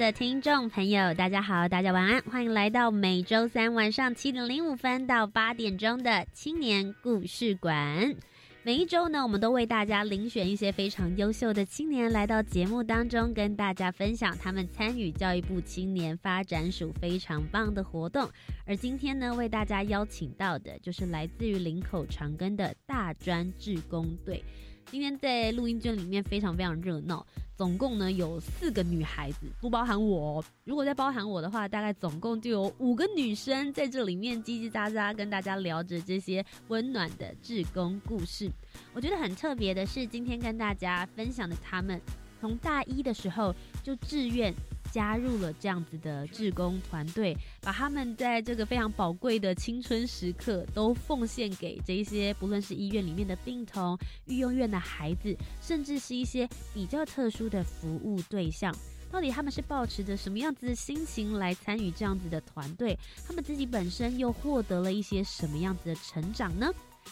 [0.00, 8.16] 的听众朋友，大家好，大家晚安，欢迎来到每周三晚上七点零五分到八点钟的青年故事馆。
[8.62, 18.26] 每一周呢，我们都为大家遴选一些非常优秀的青年来到节目当中，跟大家分享他们参与教育部青年发展署非常棒的活动。
[18.64, 24.42] 而今天呢，为大家邀请到的就是来自于林口长庚的大专志工队。
[24.90, 27.24] 今天在录音间里面非常非常热闹，
[27.56, 30.44] 总共呢有四个女孩子，不包含我。
[30.64, 38.50] 如果再包含我的话，大概总共就有五个女生在这里面叽叽喳喳跟大家聊着这些温暖的志工故事。
[38.92, 42.00] 我觉得很特别的是，今天跟大家分享的他们，
[42.40, 44.54] 从大一的时候就志愿。
[44.92, 58.74] 加入了这样子的志工团队，把他们在这个非常宝贵的青春时刻都奉献给这一些，不论是医院里面的病童、育幼院的孩子，甚至是一些比较特殊的服务对象。
[59.12, 62.98] 到底他们是抱持着什么样子的心情来参与这样子的团队？
[63.24, 66.68] 他们自己本身又获得了一些什么样子的成长呢？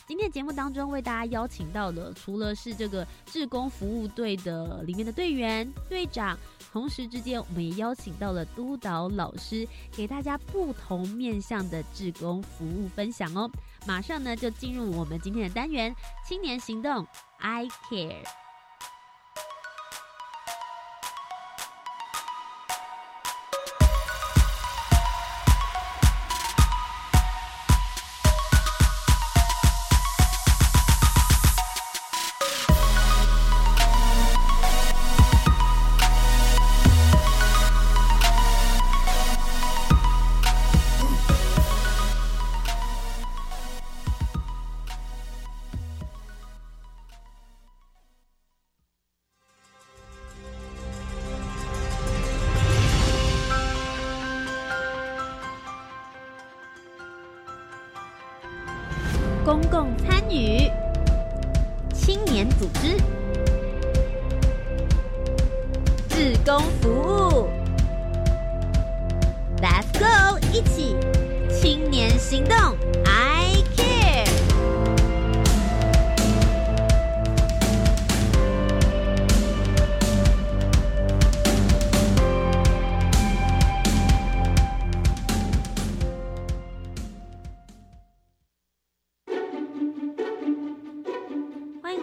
[0.07, 6.39] 今天节目当中为大家邀请到的，除了是这个志工服务队的里面的队员、队长。
[6.71, 13.51] 同时之间，我们也邀请到了督导老师，给大家不同面向的志工服务分享哦。
[13.87, 15.95] 马上呢，就进入我们今天的单元——
[16.29, 17.07] 青年行动
[17.39, 18.48] ，I Care。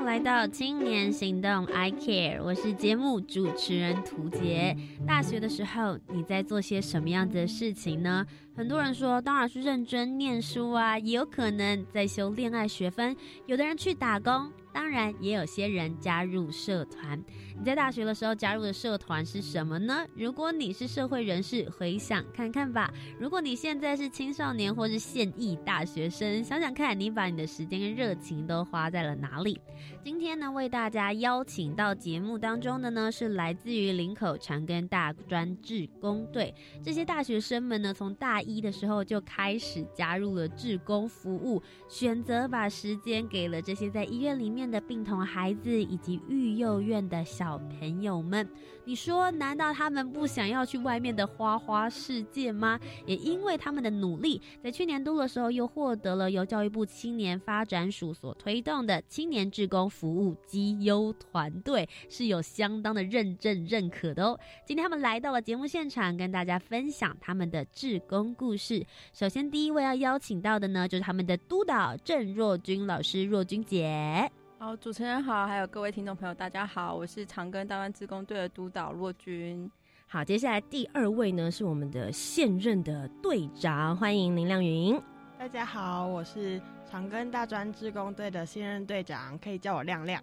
[0.06, 4.78] 来到青年行动，I care，我是节目主持人涂杰。
[5.06, 8.24] 大学的时候，你在做些什么样的事情呢？
[8.56, 13.16] 很多人说，当然是认真念书啊，也有可能在修恋爱学分，
[13.48, 14.52] 有的人去打工。
[14.76, 17.18] 当然，也有些人加入社团。
[17.58, 20.06] 你在大学的时候加入的社团是什么呢？
[20.18, 22.94] 如果你是社会人士，回想看看吧。
[23.18, 29.58] 如果你现在是青少年或是现役大学生，想想看你把你的时间跟热情都花在了哪里？
[30.04, 36.54] 今天呢，为大家邀请到节目当中的呢，是来自于林口长庚大专志工队。
[36.84, 44.65] 这些大学生们呢，从大一的时候就开始加入了志工服务，选择把时间给了这些在医院里面。
[44.70, 48.48] 的病童孩子以及育幼院的小朋友们，
[48.84, 52.80] 你说难道他们不想要去外面的花花世界吗？
[53.06, 64.40] 也因为他们的努力，在去年度的时候又获得了由教育部青年发展署所推动的青年志工服务绩优团队，是有相当的认证认可的哦。
[64.66, 68.86] 今天他们来到了节目现场，跟大家分享他们的志工故事。
[69.14, 74.32] 首先第一位要邀请到的呢，就是他们的督导郑若君老师，若君姐。
[74.66, 79.70] 好，主持人好，还有各位听众朋友，大家好，我是长庚大湾职工队的督导骆君。
[80.08, 85.00] 好，接下来第二位呢是我们的现任的队长，欢迎林亮云。
[85.38, 90.20] 大家好，我是长庚大专职工队的现任队长，可以叫我亮亮。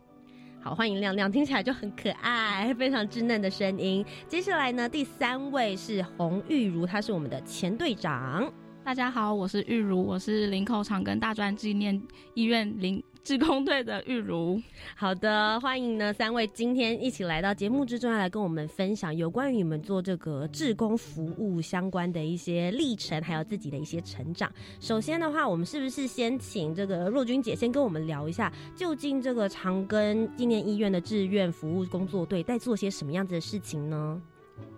[0.61, 4.05] 好，欢迎亮亮，听起来就很可爱，非常稚嫩的声音。
[4.27, 8.53] 接下来呢，第三位是洪玉如，她是我们的前队长。
[8.83, 12.03] 大家好，我是玉如，我是林口长庚大专纪念
[12.35, 14.61] 医院林志工队的玉如。
[14.97, 24.53] 好的，欢迎呢三位今天一起来到节目之中，要来跟我们分享有关于你们做这个志工服务相关的一些历程，还有自己的一些成长。
[24.81, 34.21] 首先的话，我们是不是先请这个若君姐先跟我们聊一下，究竟这个长庚纪念医院的志愿服务工作队在做些什么样子的事情呢？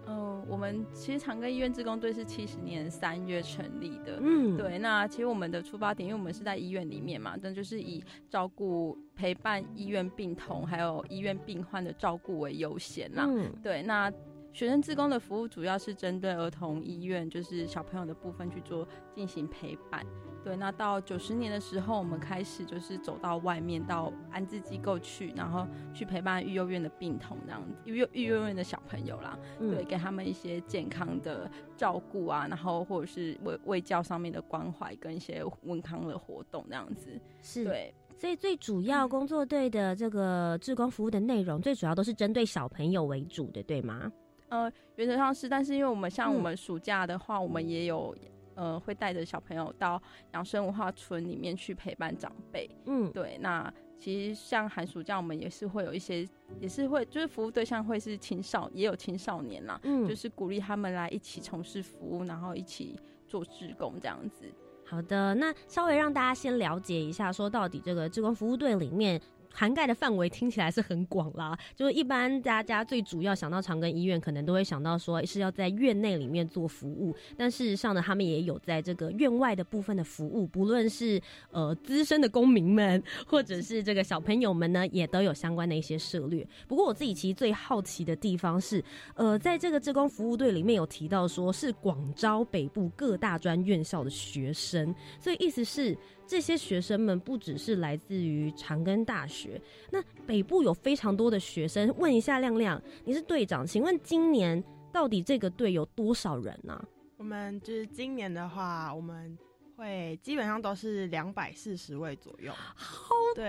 [0.07, 4.19] 嗯，我们其实长庚医院志工队是七十年三月成立的。
[4.21, 13.25] 嗯，对，那其实我们的出发点，因为我们是在医院里面嘛，但就是以照顾、陪伴医院病童还有医院病患的照顾为优先啦。
[13.27, 14.13] 嗯，对，那
[14.55, 20.07] 学生志工的服务主要是针对儿童医院，就是小朋友的部分去做进行陪伴。
[20.45, 37.11] 对，那到九十年的时候，我们开始就是走到外面到安置机构去，然后去陪伴育幼院的病童这样子，育幼育幼院的小朋友啦，嗯对，给他们一些健康的照顾啊，然后或者是卫卫教上面的关怀跟一些温康的活动这样子。
[37.43, 37.65] 是。
[37.65, 44.13] 对，所以最主要工作队的这个志工服务的内容，最主要都是针对小朋友为主的，对吗？
[44.49, 48.15] 呃，原则上是，但是因为我们像嗯我们暑假的话，我们也有
[48.55, 50.01] 呃会带着小朋友到
[50.33, 52.69] 养生文化村里面去陪伴长辈。
[52.87, 56.29] 嗯，对，那其实像寒暑假，我们也是会有一些，
[56.61, 64.45] 也是会就是服务对象会是青少，也有青少年啦，嗯就是鼓励他们来一起从事服务，然后一起做志工这样子。
[64.87, 69.21] 好的，那稍微让大家先了解一下，说到底这个志工服务队里面。
[69.55, 81.23] 涵盖的范围听起来是很广啦，就是一般大家最主要想到长庚医院，可能都会想到说是要在院内里面做服务，但事实上呢，他们也有在这个院外的部分的服务，不论是
[81.53, 86.45] 呃资深的公民们，或者是这个小朋友们呢，也都有相关的一些涉略。
[86.67, 88.83] 不过我自己其实最好奇的地方是，
[89.15, 99.61] 呃，在这个志工服务队里面有提到说是广招北部各大专院校的学生，所以意思是这些学生们不只是来自于长庚大学，
[99.91, 101.95] 那北部有非常多的学生。
[101.99, 104.63] 问一下亮亮，你是队长，请问今年
[104.93, 106.83] 到底这个队有多少人呢、
[107.19, 109.37] 我们就是今年的话，我们
[109.77, 112.53] 会基本上都是两百四十位左右。
[112.75, 113.45] 好多，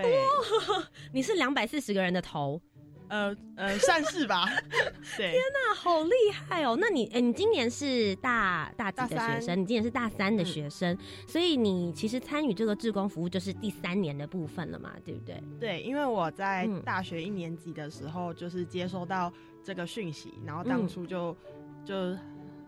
[1.12, 2.60] 你是两百四十个人的头，
[3.08, 4.44] 呃呃，算是吧。
[5.16, 6.76] 对，那好厉害哦！
[6.78, 9.60] 那你，哎、你今年是大大几的学生？
[9.60, 15.42] 你今年是大三的嗯学生，所以你其实参与这个志工服务就是第三年的部分了嘛，对不对？
[15.60, 19.32] 对，因为我在嗯大学一年级的时候，就是接收到
[19.62, 21.36] 这个讯息，然后当初就、
[21.84, 22.16] 就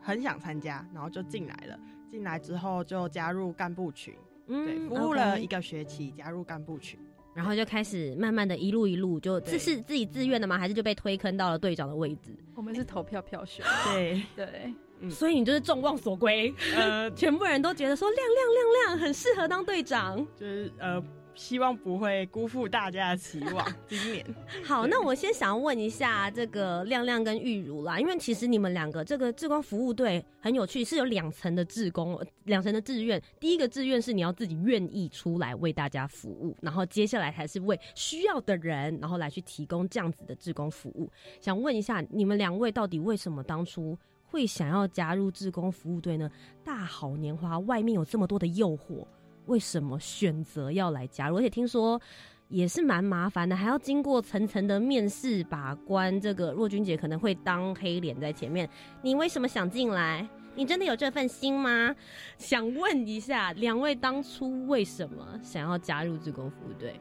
[0.01, 1.79] 很想参加，然后就进来了。
[2.11, 4.15] 进来之后就加入干部群，
[4.47, 6.99] 嗯对，服务了一个学期，加入干部群。
[7.35, 10.59] 然后就开始慢慢的一路一路就，这是自己自愿的吗？
[10.59, 12.37] 还是就被推坑到了队长的位置？
[12.55, 20.17] 我们是投票票选，对， 对，嗯所以你就是众望所归，呃， 全部人都觉得说亮亮亮亮很适合当队长。
[20.37, 21.01] 就是呃，
[21.39, 23.65] 希望不会辜负大家的期望。
[23.87, 24.27] 今年，
[24.65, 33.23] 好，那我先想要问一下这个亮亮跟玉茹啦，因为其实你们两个这个志工服务队很有趣，是有两层的志工，两层的志愿。
[33.39, 41.09] 第一个志愿是你要自己愿意出来为大家服务，然后接下来才是为需要的人，然后来去提供这样子的志工服务。
[41.41, 46.29] 想问一下，你们两位到底为什么当初会想要加入志工服务队呢？
[46.65, 49.07] 大好年华，外面有这么多的诱惑，
[49.49, 51.39] 为什么选择要来加入？
[51.39, 52.01] 而且听说
[52.49, 56.21] 也是蛮麻烦的，还要经过层层的面试把关。
[56.21, 58.69] 这个若君姐可能会当黑脸在前面。
[59.03, 60.29] 你为什么想进来？
[60.55, 61.95] 你真的有这份心吗？
[62.37, 67.01] 想问一下，两位当初为什么想要加入自工服务队？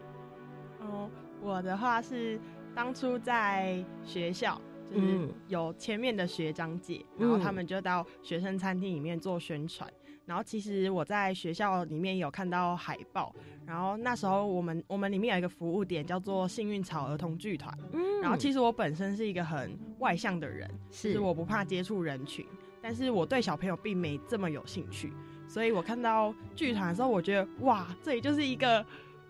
[0.79, 1.09] 哦，
[1.41, 2.39] 我的话是
[2.75, 4.61] 当初在学校，
[4.93, 9.91] 就是嗯有前面的学长姐，嗯然后他们就到学生餐厅里面做宣传。
[10.27, 13.33] 然后其实我在学校里面有看到海报，
[13.65, 17.75] 然后那时候我们我们里面有一个服务点叫做幸运草儿童剧团。
[17.93, 22.45] 嗯然后其实我本身是一个很外向的人，就是是我不怕接触人群，
[22.81, 25.13] 但是我对小朋友并没这么有兴趣，
[25.47, 28.85] 所以我看到剧团的时候，我觉得哇，这里就是一个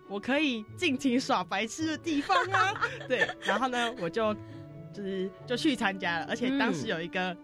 [0.08, 2.72] 我可以尽情耍白痴的地方啊！
[3.06, 4.34] 对，然后呢，我就
[4.92, 7.36] 就是就去参加了，而且当时有一个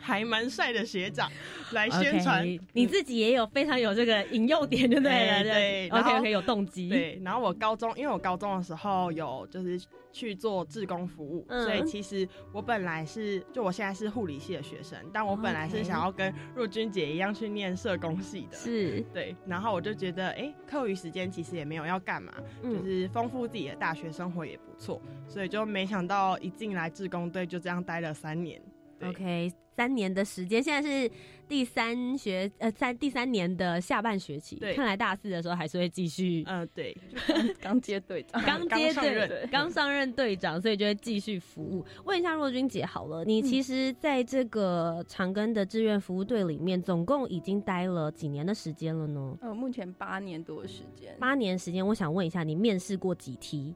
[0.00, 1.30] 还蛮帅的学长
[1.72, 2.46] 来宣传。
[2.72, 5.42] 你自己也有非常有这个引诱点，对不对？
[5.42, 6.88] 对，OK OK，有动机。
[6.88, 9.80] 对，然后我高中，因为我高中的时候有就是
[10.12, 18.56] 去做志工服务，所以其实我本来是就我现在是护理系的学生，但我本来是想要跟若君姐一样去念社工系的。
[18.56, 19.36] 是，对。
[19.46, 28.60] 然后我就觉得，哎，课余时间其实也没有要干嘛，就是丰富自己的大学生活也不错，所以就没想到一进来志工队就这样待了三年。
[29.08, 31.10] OK，三年的时间，现在是
[31.48, 34.56] 第三学呃三第三年的下半学期。
[34.56, 36.44] 对，看来大四的时候还是会继续。
[36.46, 36.94] 嗯，对，
[37.60, 41.84] 刚接队长，刚接队，刚上任队长，所以就会继续服务。
[42.04, 49.38] 问一下若君姐好了，你其实在这个长庚的志愿服务队里面，总共已经待了几年的时间了呢？
[49.40, 51.16] 呃，目前八年多的时间。
[51.18, 53.74] 八年时间，我想问一下，你面试过几梯？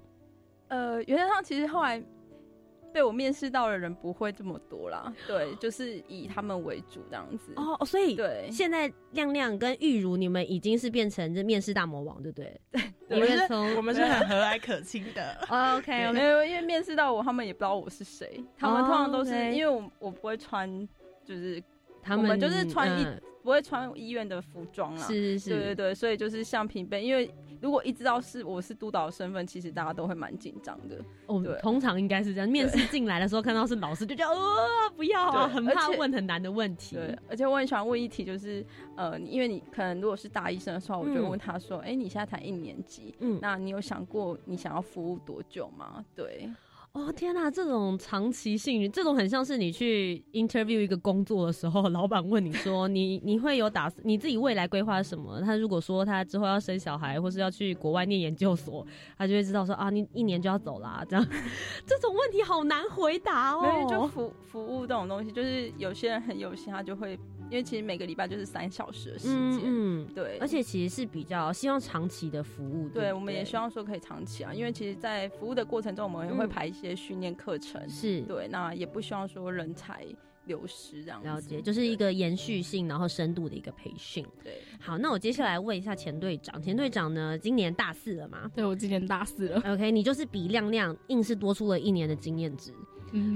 [0.68, 2.02] 呃，原则上其实后来。
[2.94, 7.52] 被我面试到的人不会这么多啦，对，就是以他们为主这样子。
[7.56, 12.60] 哦，所以对，现在亮亮跟玉如你们已经是变成这面试大魔王，对不对？
[12.70, 15.36] 对， 我们是，我们是很和蔼可亲的。
[15.50, 20.88] OK，没有，因为面试到我，他们也不知道我是谁，他们通常都是因为我我不会穿，
[21.24, 21.60] 就是
[22.00, 23.04] 他们就是穿一。
[23.42, 27.30] 不会穿医院的服装啦，是是是，对对对，所以就是像平辈，因为
[27.64, 31.02] 如果一知道是我是督导身份，其实大家都会蛮紧张的。
[31.24, 34.36] 哦，通常应该是这样，面试进来的时候看到是老师，就叫呃
[34.94, 36.96] 不要啊，很怕问很难的问题。
[36.96, 38.62] 对，而且我很喜欢问一题，就是
[38.98, 46.04] 呃，因为你可能如果是大医生的时候，我就问他说，哎，你现在才一年级，嗯，那你有想过你想要服务多久吗？
[46.14, 46.50] 对。
[46.94, 55.40] 哦天哪，这种长期性，这种很像是你去 interview 一个工作的时候，老板问你说你你会有打你自己未来规划什么？
[55.40, 58.86] 他如果说他之后要生小孩，或是要去国外念研究所，
[59.18, 61.04] 他就会知道说啊，你一年就要走啦。
[61.08, 61.26] 这样
[61.84, 63.88] 这种问题好难回答哦。
[63.90, 67.18] 就服服务这种东西，就是有些人很有心，他就会。
[67.50, 80.04] 因为其实每个礼拜就是三小时的时间，嗯，对，而且其实是比较希望长期的服务，对，我们也希望说可以长期啊，因为其实，在服务的过程中，我们也会排一些训练课程，是对，那也不希望说人才
[80.46, 84.60] 流失这样，了解，就是一个延续性然后深度的一个培训，对。
[84.80, 88.50] 好，那我接下来问一下钱队长，钱队长呢，今年大四了吗？
[88.54, 92.74] 对我今年大四了，OK，你就是比亮亮硬是多出了一年的经验值。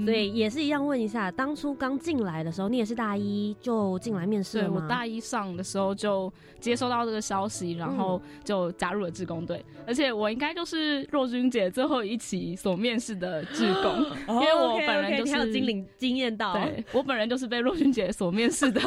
[0.03, 4.81] 所以也是一样，问一下，当初刚进来的时候，你也是大一就进来面试了吗？
[4.81, 9.63] 我大一上的时候就接收到这个消息，然后就加入了志工队。
[9.87, 14.05] 而且我应该就是若君姐最后一期所面试的志工，
[14.35, 18.81] 因为我本人就是有经历经验到，对我本人就是被若君姐所面试的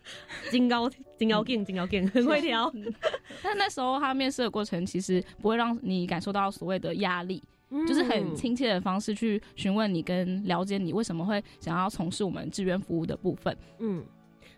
[0.50, 2.72] 金高金高劲金高劲， 很会挑。
[3.42, 7.42] 但那时候他面试的过程其实不会让你感受到所谓的压力。
[7.86, 13.54] 就是很亲切的方式去询问你跟了解你为什么会想要从事我们志愿服务的部分。
[13.78, 14.02] 嗯，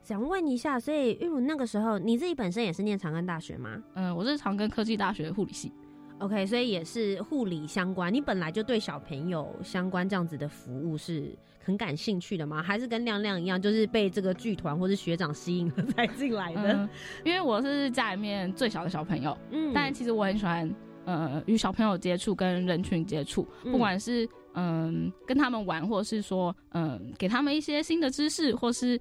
[0.02, 3.83] 想问一下，所以玉如那个时候你自己本身也是念长庚大学吗？
[3.95, 5.73] 嗯，我是长庚科技大学护理系。
[6.19, 8.12] OK，所以也是护理相关。
[8.12, 12.62] 你本来就对小朋友相关这样子的服务是很感兴趣的吗？
[12.62, 16.88] 还是跟亮亮一样，就是被这个剧团或是学长吸引了才进来的？
[17.25, 20.71] 因为我是家里面最小的小朋友，嗯，但其实我很喜欢。
[21.11, 28.97] 呃，与小朋友接触，跟人群接触，不管是嗯跟他们玩，或者是说嗯给他们一些新的知识，或是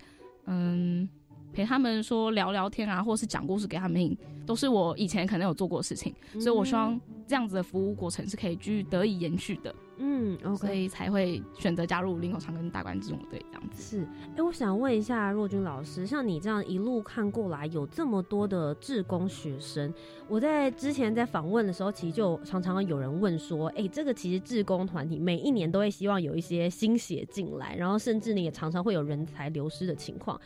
[0.46, 1.08] 嗯
[1.54, 9.75] 陪他们说聊聊天啊，或是讲故事给他们听，都是我以前可能有做过的事情，所以我希望这样子的服务过程是可以继续得以延续的。
[10.01, 13.82] 嗯，OK，所以才会选择加入林口长跟大关这种队这样子。
[13.84, 19.94] 是，哎，我想问一下若君老师，像你这样一路看过来，有这么多的志工学生，
[20.29, 30.39] 我在之前在访问的时候，其实就常常有人问说，哎，这个其实志工团体每一年都会希望有一些新血进来，然后甚至呢也常常会有人才流失的情况。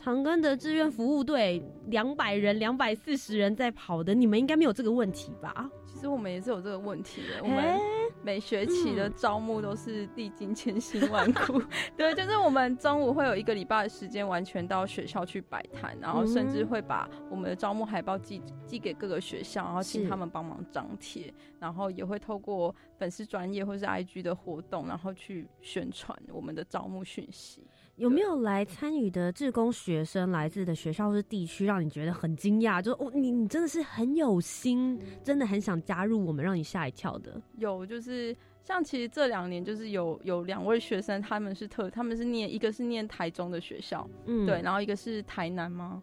[0.00, 5.68] 长庚的志愿服务队两百人、两百四十人在跑的，你们应该没有这个问题吧？
[5.84, 7.42] 其实我们也是有这个问题的。
[7.42, 7.76] 我们
[8.22, 11.62] 每学期的招募都是历经千辛万苦。
[11.96, 27.66] 对，就是我们中午会有一个礼拜的时间，完全到学校去摆摊，然后甚至会把我们的招募海报寄寄给各个学校，然后请他们帮忙张贴，然后也会透过粉丝专业或是 IG 的活动，然后去宣传我们的招募讯息。
[27.98, 32.80] 有没有来参与的志工学生来自的学校或是地区，让你觉得很惊讶？
[32.80, 37.42] 就哦，你你真的是很有心，真的很想加入我们，让你吓一跳的。
[37.56, 46.00] 有，就是像其实这两年，就是有有两位学生，他们是特，他们是念一个是念台中的学校，嗯，对，然后一个是台南吗？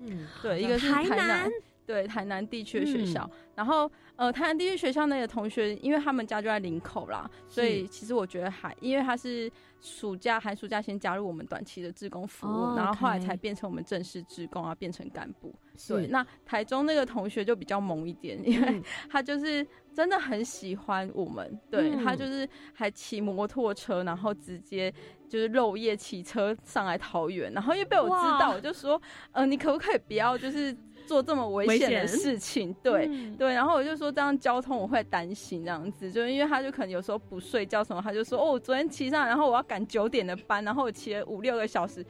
[0.00, 1.50] 嗯，对，一个是台南。
[1.88, 3.28] 对，台南地区的学校。
[3.54, 15.52] 然后呃，台南地区学校那个同学，因为他们家就在林口啦，所以其实我觉得还，因为他是暑假寒暑假先加入我们短期的志工服务，然后后来才变成我们正式志工啊，变成干部。
[15.88, 24.92] 对，那台中那个同学就比较猛一点，因为他就是真的很喜欢我们，对他就是还骑摩托车，然后直接
[25.28, 29.00] 就是漏夜骑车上来桃园，然后又被我知道，我就说，
[29.32, 30.76] 呃，你可不可以不要就是
[31.08, 32.72] 做这么危险的事情？
[32.82, 42.04] 对对，然后我就说这样交通我会担心这样子，就因为他就可能有时候不睡觉什么，他就说，哦，我昨天骑上，然后我要赶九点的班，然后我骑了五六个小时。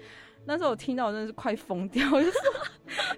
[0.49, 2.40] 那时候我听到我真的是快疯掉， 我就说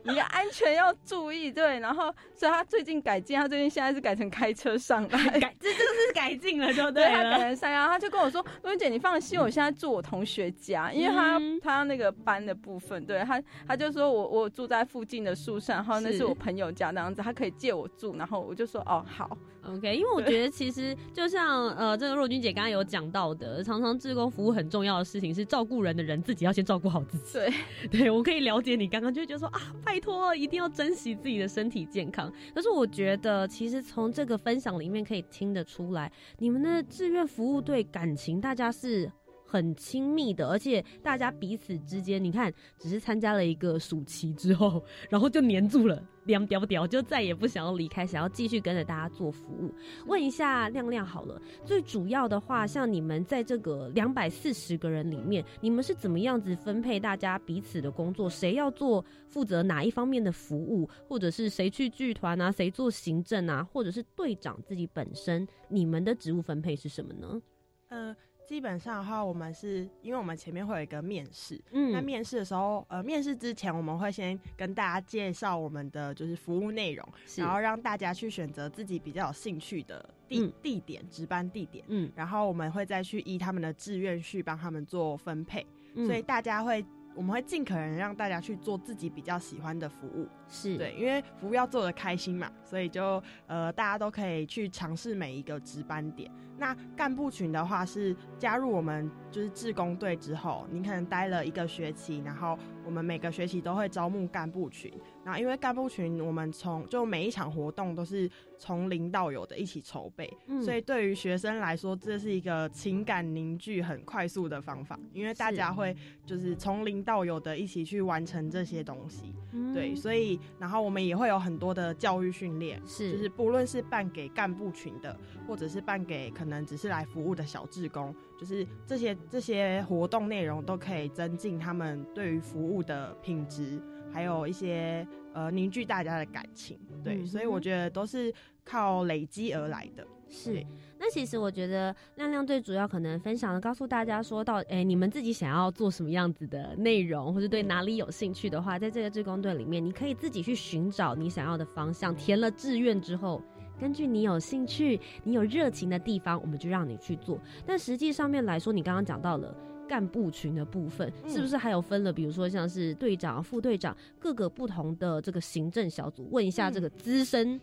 [0.02, 1.78] 你安全要注意，对。
[1.78, 18.16] 然后，所以他最近改进，他最近现在是改成开车上来， 改这就是改进了，就对他改成上，然后他就跟我说：“陆云姐，你放心，我现在住我同学家，因为他他那个班的部分，对他他就说我我住在附近的宿舍，然后那是我朋友家那样子，他可以借我住。
[18.16, 27.19] 然后我就说哦好。” OK，因为我觉得其实就像呃，这个若君姐刚刚有讲到的，常常志工服务很重要的事情是照顾人的人自己要先照顾好自己。
[27.32, 27.52] 对，
[27.90, 32.32] 对我可以了解你刚刚就觉得说啊，拜托一定要珍惜自己的身体健康。
[32.54, 39.10] 可是我觉得其实从这个分享里面可以听得出来，你们的志愿服务对感情大家是。
[39.50, 49.74] 很亲密的，而且大家彼此之间，你看，只是参加了一个暑期之后，然后就黏住了，凉屌屌，就再也不想要离开，想要继续跟着大家做服务。
[50.06, 58.30] 问一下亮亮好了，最主要的话，像你们在这个两百四十个人里面，你们是怎么样子分配大家彼此的工作？
[58.30, 67.42] 谁要做负责哪一方面的服务，或者是谁去剧团啊，谁做行政啊，或者是队长自己本身，你们的职务分配是什么呢？
[67.88, 68.16] 呃。
[68.50, 85.64] 基本上的话，我们是因为我们前面会有一个面试，嗯，那面试的时候，呃，面试之前我们会先跟大家介绍我们的就是服务内容，然后让大家去选择自己比较有兴趣的地地点值班地点，嗯，然后我们会再去依他们的志愿去帮他们做分配，
[85.94, 86.84] 所以大家会。
[87.14, 96.30] 我们会尽可能让大家去做自己比较喜欢的服务，是对，因为服务要做的开心嘛，所以就呃大家都可以去尝试每一个值班点。
[96.56, 104.92] 那干部群的话是加入我们就是志工队之后，你可能待了一个学期，然后我们每个学期都会招募干部群。
[105.30, 110.28] 然后因为干部群我们从就每一场活动都是从零到有的一起筹备，
[110.60, 119.32] 所以对于学生来说这是一个情感凝聚很快速的方法，因为大家会就是从零到有的一起去完成这些东西，
[119.72, 133.80] 对，所以然后我们也会有很多的教育训练，是就是不论是办给干部群的，或者是办给可能只是来服务的小志工，就是这些这些活动内容都可以增进他们对于服务的品质。
[134.12, 138.32] 还有一些呃凝聚大家的感情，对，所以我觉得都是
[138.64, 140.06] 靠累积而来的。
[140.32, 140.64] 是，
[140.96, 152.14] 那其实我觉得亮亮最主要可能分享的，告诉大家说到，哎，你们自己想要做什么样子的内容，或者对哪里有兴趣的话，在这个志工队里面，你可以自己去寻找你想要的方向。
[152.14, 153.42] 填了志愿之后，
[153.80, 157.36] 根据你有兴趣、你有热情的地方，我们就让你去做。
[157.66, 159.52] 但实际上面来说，你刚刚讲到了。
[159.90, 162.12] 干部群的部分是不是还有分了？
[162.12, 166.28] 比如说像是队长、副队长各个不同的这个行政小组。
[166.30, 167.60] 问一下这个资深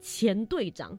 [0.00, 0.98] 前队长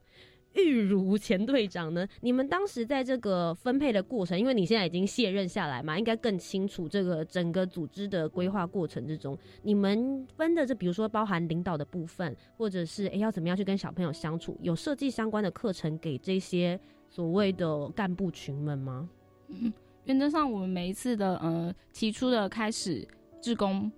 [0.54, 2.08] 玉如前队长呢？
[2.22, 19.10] 你们当时在这个分配的过程，因为你现在已经卸任下来嘛，应该更清楚这个整个组织的规划过程之中，你们分的这比如说包含领导的部分，或者是诶要怎么样去跟小朋友相处，有设计相关的课程给这些所谓的干部群们吗？
[19.50, 19.74] 嗯。
[20.10, 23.08] 原则上，我们每一次的呃提出的开始，
[23.40, 23.92] 志工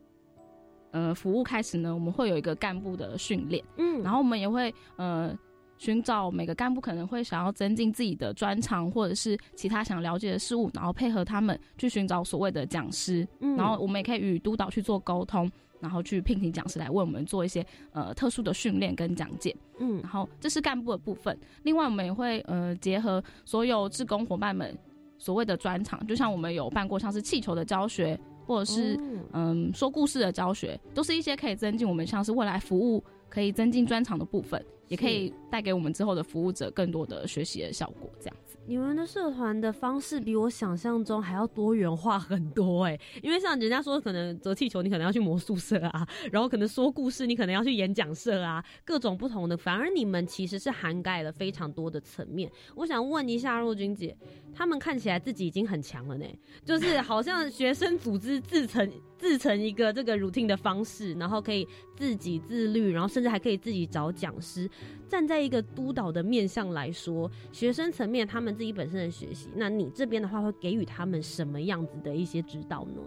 [0.92, 5.34] 呃服务开始呢，我们会有一个干部的训练，嗯，然后我们也会呃
[5.78, 24.78] 寻找每个干部可能会想要增进自己的专长或者是其他想了解的事物，然后配合他们去寻找所谓的讲师，嗯，然后我们也可以与督导去做沟通，然后去聘请讲师来为我们做一些呃特殊的训练跟讲解，嗯，然后这是干部的部分，另外我们也会呃结合所有志工伙伴们。
[25.22, 29.00] 所谓的专场，就像我们有办过像是气球的教学，或者是
[29.34, 38.58] 嗯说故事的教学，都是一些可以增进我们像是未来服务可以增进专场的部分，也可以带给我们之后的服务者更多的学习的效果，这样子。
[38.68, 49.58] 你们的社团的方式比我想象中还要多元化很多哎， 因为像人家说，可能折气球你可能要去魔术社啊， 然后可能说故事你可能要去演讲社啊，各种不同的。
[49.58, 52.52] 反而你们其实是涵盖了非常多的层面。
[52.76, 54.16] 我想问一下若君姐，
[54.54, 56.26] 他们看起来自己已经很强了呢，
[56.64, 58.90] 就是好像学生组织自成。
[59.22, 64.68] 自成一个这个 routine 的方式，然后可以自己自律，然后甚至还可以自己找讲师。
[65.08, 73.02] 站在一个督导的面向来说，学生层面他们自己本身的学习，那你这边的话会给予他们什么样子的一些指导呢？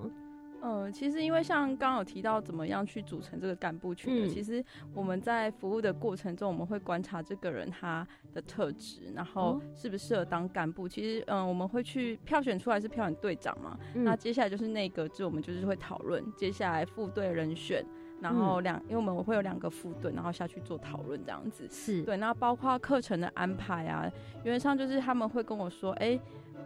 [0.65, 10.89] 呃，其实因为像刚刚有提到怎么样去组成这个干部群的，其实我们在服务的过程中，我们会观察这个人他的特质，然后适不适合当干部。
[10.89, 17.85] 其实，嗯，我们会去票选出来是票选队长嘛，那接下来就是内阁制，我们就是会讨论接下来副队人选，
[18.23, 21.69] 然后两，因为我们会有两个副队，然后下去做讨论这样子。
[21.71, 24.11] 是对，那包括课程的安排啊，
[24.45, 26.19] 原则上就是他们会跟我说，哎。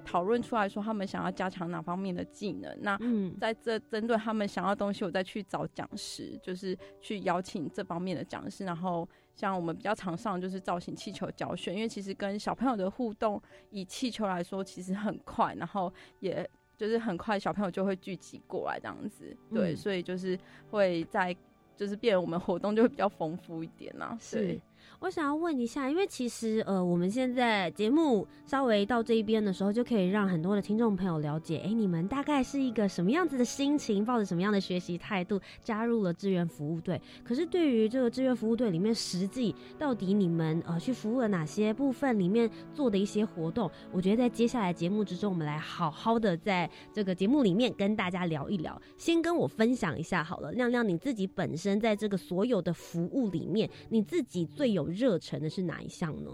[0.05, 2.99] 讨论出来说他们想要加强哪方面的技能，那
[3.39, 8.65] 在这针对他们想要东西，我再去找讲师，就是去邀请这方面的讲师。
[8.65, 19.37] 然后像我们比较常上就是造型气球教学，因为其实跟小朋友的互动，以气球来说其实很快，然后也就是很快小朋友就会聚集过来这样子。
[19.53, 20.39] 对，所以就是
[20.71, 21.37] 会在
[21.77, 24.17] 就是变我们活动就会比较丰富一点呐。
[24.21, 24.59] 是。
[25.01, 37.01] 我想要问一下，因为其实呃，我们现在节目稍微到这一边的时候，就可以让很多的听众朋友了解，哎，你们大概是一个什么样子的心情，抱着什么样的学习态度加入了志愿服务队。
[37.23, 48.77] 可是对于这个志愿服务队里面，实际到底你们呃去服务了哪些部分，里面做的一些活动，我觉得在接下来节目之中，我们来好好的在这个节目里面跟大家聊一聊。
[48.97, 56.31] 先跟我分享一下好了，亮亮你自己本身在这个所有的服务里面，你自己最有热忱的是哪一项呢？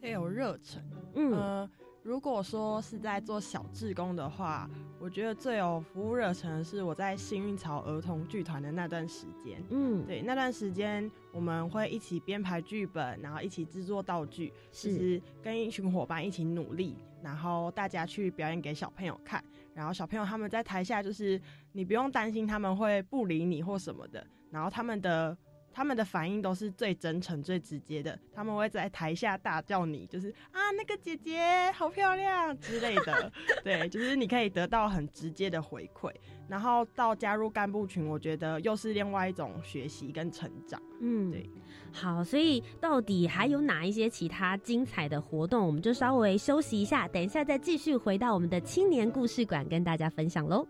[0.00, 0.80] 最有热忱，
[1.14, 1.68] 嗯，
[2.04, 9.60] 如果说是在做小志工的话，我觉得最有服务热忱的是我在幸运草儿童剧团的那段时间。
[9.70, 21.40] 嗯，对，那段时间我们会一起编排剧本，然后一起制作道具，是跟一群伙伴一起努力，然后大家去表演给小朋友看，然后小朋友他们在台下就是
[21.72, 25.36] 你不用担心他们会不理你或什么的，然后他们的。
[25.72, 28.18] 他们的反应都是最真诚、最直接的。
[28.34, 33.32] 他们会在台下大叫你，就是啊，那个姐姐好漂亮之类的。
[33.62, 36.12] 对，就是你可以得到很直接的回馈。
[36.48, 40.80] 然后到加入干部群，我觉得又是另外一种学习跟成长。
[41.00, 41.48] 嗯，对。
[41.92, 45.66] 好，所以到底还有哪一些其他精彩的活动？
[45.66, 50.66] 我们就稍微休息一下，等一下再继续回到我们的青年故事馆，跟大家分享喽。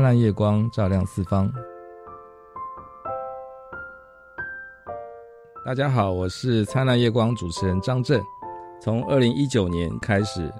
[0.00, 1.52] 灿烂夜光照亮四方。
[5.62, 8.18] 大家好，我是灿烂夜光主持人张震。
[8.80, 10.50] 从二零一九年开始，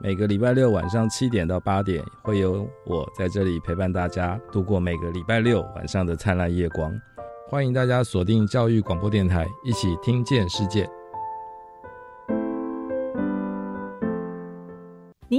[0.00, 6.90] 每个礼拜六晚上七点到八点，会有我在这里陪伴大家度过每个礼拜六晚上的灿烂夜光。
[7.50, 10.88] 欢迎大家锁定教育广播电台，一起听见世界。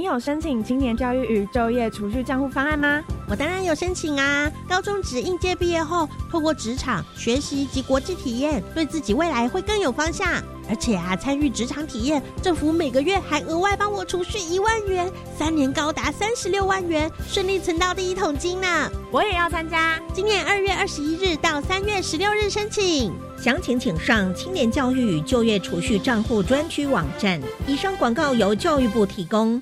[0.08, 3.04] 你有申请青年教育与就业储蓄账户方案吗？
[3.28, 4.50] 我当然有申请啊！
[4.65, 10.41] 高中职应届毕业后，透过职场学习及国际体验，对自己未来会更有方向。
[10.70, 18.89] 而且啊，参与职场体验，政府每个月还额外帮我储蓄一万元，三年高达三十六万元，顺利存到第一桶金呢！
[19.12, 27.41] 我也要参加，今年二月二十一日到三月十六日申请，详情请上青年教育与就业储蓄账户专区网站。
[27.67, 29.62] 以上广告由教育部提供。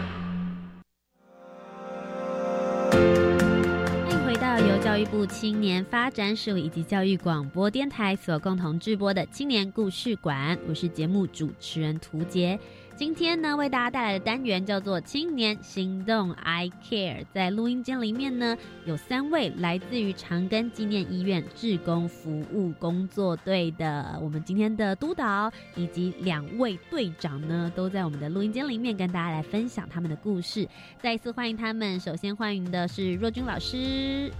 [5.01, 12.59] 育部青年发展署以及教育广播电台所共同制播的青年故事馆，我是节目主持人涂杰。
[12.95, 17.25] 今天呢，为大家带来的单元叫做“青年行动 I Care”。
[17.33, 30.67] 在录音间里面呢，有三位来自于长庚纪念医院志工服务工作队的我们今天的督导，以及两位队长呢，都在我们的录音间里面跟大家来分享他们的故事。
[31.01, 31.99] 再一次欢迎他们。
[31.99, 34.31] 首先欢迎的是若君老师。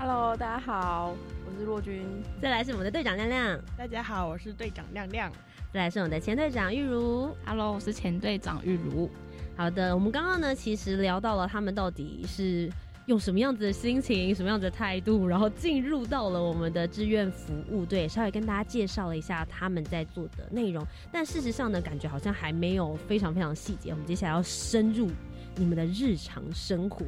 [0.00, 1.12] Hello，大家好，
[1.44, 2.06] 我是若君。
[2.40, 3.58] 再来是我们的队长亮亮。
[3.76, 5.28] 大家好，我是队长亮亮。
[5.72, 7.34] 再来是我们的前队长玉如。
[7.44, 9.10] Hello，我是前队长玉如。
[9.56, 12.70] 好的，我们刚刚呢，其实聊到了他们到底是
[13.06, 20.86] 用什么样子的心情、什么样子的态度，然后进入到了我们的志愿服务队，稍微跟大家介绍了一下他们在做的内容。
[21.10, 23.90] 但事实上呢，感觉好像还没有非常非常细节。
[23.90, 25.10] 我们接下来要深入。
[25.58, 27.04] 你们的日常生活，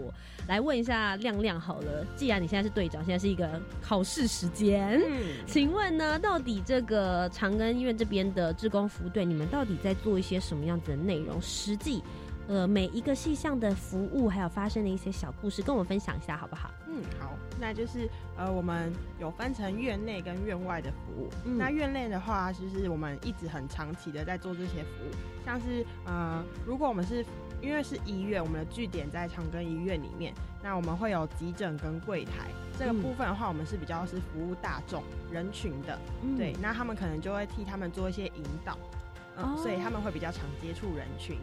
[0.48, 2.04] 来问一下亮亮好了。
[2.16, 5.00] 既然你现在是队长，现在是一个考试时间，
[5.46, 11.40] 请问呢，到底这个长庚医院这边的志工服务队，你们到底在做一些什么样子的内容？
[11.40, 12.02] 实际，
[12.48, 16.70] 呃，每一个细项的服务，还有发生的一些小故事，跟我们分享一下好不好？
[16.88, 21.28] 嗯，好，那就是呃，我们有分成院内跟院外的服务。
[21.44, 27.24] 那院内的话，就是我们一直很长期的在做这些服务，像是呃，如果我们是
[27.60, 35.98] 因为是医院，我们的据点在长庚医院里面，那我们会有急诊跟柜台这个部分的话，我们是比较是服务大众人群的，
[36.36, 38.78] 对，那他们可能就会替他们做一些引导，
[39.36, 41.36] 嗯，所以他们会比较常接触人群。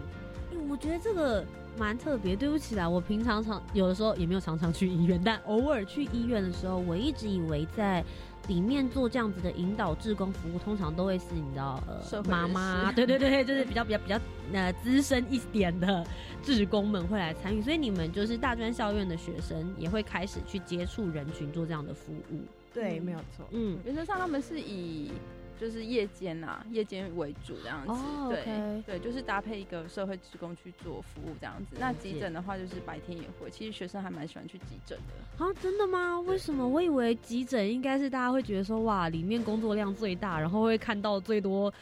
[0.70, 1.46] 我觉得这个
[1.78, 2.36] 蛮特别。
[2.36, 8.04] 对不起啦，我平常常有的时候也没有常常去医院，但偶尔去医院的时候，我一直以为在。
[8.48, 14.20] 里面做这样子的引导志工服务，通常都会是你知道，呃，妈妈， 对对对，就是比较比较比较
[14.54, 16.06] 呃资深一点的
[16.42, 22.42] 志工们会来参与，所以你们就是大专校院的学生也会开始去接触人群做这样的服务。
[22.74, 23.46] 对，没有错。
[23.52, 25.12] 嗯，原则上他们是以。
[25.60, 27.94] 就是夜间呐，夜间为主这样子，
[28.30, 31.76] 对对，就是搭配一个社会职工去做服务这样子。
[31.80, 33.50] 那急诊的话，就是白天也会。
[33.50, 36.20] 其实学生还蛮喜欢去急诊的啊，真的吗？
[36.22, 36.68] 为什么？
[36.68, 41.74] 我以为急诊应该是大家会觉得说，哇，里面工作量最大，然后会看到最多。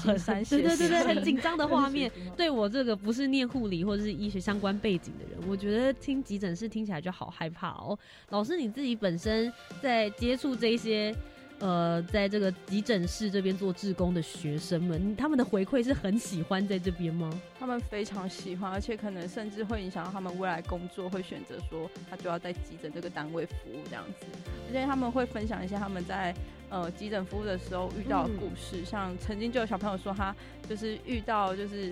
[0.00, 2.10] 心酸血对对对对，很紧张的画面。
[2.34, 7.98] 对我这个不是念护理或者是医学相关背景的人，我觉得听急诊室听起来就好害怕哦。
[8.30, 11.14] 老师你自己本身在接触这些。
[11.58, 17.30] 呃，在这个急诊室这边做志工的学生们，他们的回馈是很喜欢在这边吗？
[17.58, 24.26] 他们非常喜欢，而且可能甚至会影响到他们未来工作，会选择说他就要在急诊这个单位服务这样子。
[24.68, 26.34] 而且他们会分享一些他们在
[26.68, 30.36] 呃急诊服务的时候遇到的故事，像曾经就有小朋友说他
[30.68, 31.90] 就是遇到就是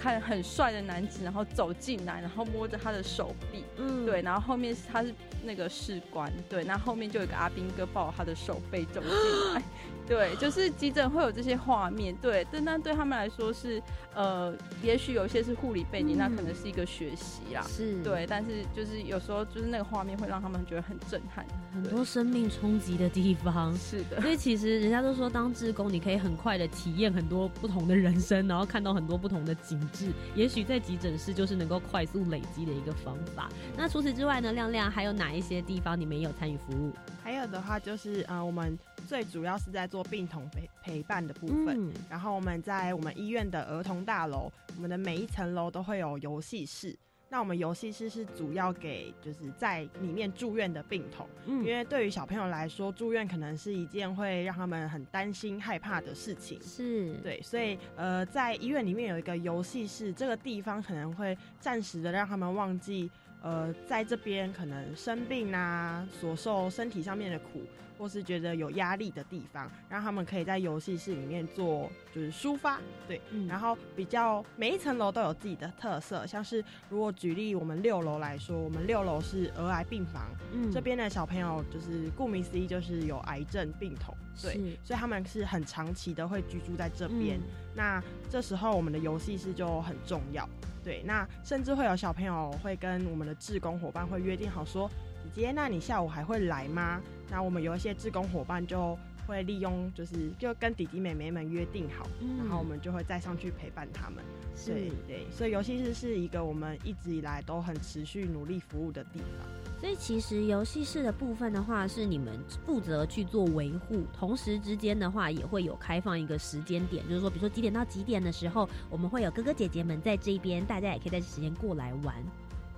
[0.00, 5.14] 看很帅的男子，然后走进来，然后摸着他的手臂，嗯，对，然后后面他是。
[5.42, 9.10] 那个士官，对，那后面就有个阿兵哥抱他的手背走进
[9.54, 9.62] 来，
[10.10, 13.80] 对，就是急诊会有这些画面，对，但那对他们来说是，
[14.12, 33.48] 呃，也许有些是护理背景，那可能是一个学习啦，是对，但是就是有时候就是那个画面会让他们觉得很震撼，很多生命冲击的地方，是的，所以其实人家都说当志工，你可以很快的体验很多不同的人生，然后看到很多不同的景致，也许在急诊室就是能够快速累积的一个方法。
[33.76, 35.30] 那除此之外呢，亮亮还有哪？
[35.30, 36.92] 一些地方你们有参与服务？
[37.22, 41.92] 还有的话就是，呃，我们最主要是在做病童陪陪伴的部分。
[42.08, 46.96] 然后我们在我们医院的儿童大楼，我们的每一层楼都会有游戏室。
[47.32, 56.60] 那我们游戏室是主要给就是在里面住院的病童，因为对于小朋友来说，住院可能是一件会让他们很担心害怕的事情。
[56.60, 63.08] 是对，所以呃，在医院里面有一个游戏室，这个地方可能会暂时的让他们忘记。
[63.42, 67.62] 呃，在这边可能生病啊，所受身体上面的苦，
[68.00, 73.20] 或是觉得有压力的地方，让他们可以在游戏室里面做就是抒发，对。
[73.46, 87.38] 然后比较每一层楼都有自己的特色，像是如果举例我们六楼来说，我们六楼是儿癌病房，嗯，这边的小朋友就是顾名思义就是有癌症病童，对，所以他们是很长期的会居住在这边。
[87.76, 90.48] 那这时候我们的游戏室就很重要。
[90.82, 94.90] 对，那甚至会有小朋友会跟我们的志工伙伴会约定好说，
[95.34, 97.02] 姐姐，那你下午还会来吗？
[97.30, 102.06] 那我们有一些志工伙伴就会利用，就是就跟弟弟妹妹们约定好，
[102.38, 104.24] 然后我们就会再上去陪伴他们。
[104.66, 109.48] 对对，所以游戏室是一个我们一直以来都很持续努力服务的地方。
[109.80, 122.14] 所以其实游戏室的部分的话，是你们负责去做维护，同时之间的话也会有开放一个时间点，就是说，比如说几点到几点的时候，我们会有哥哥姐姐们在这边，大家也可以在这时间过来玩。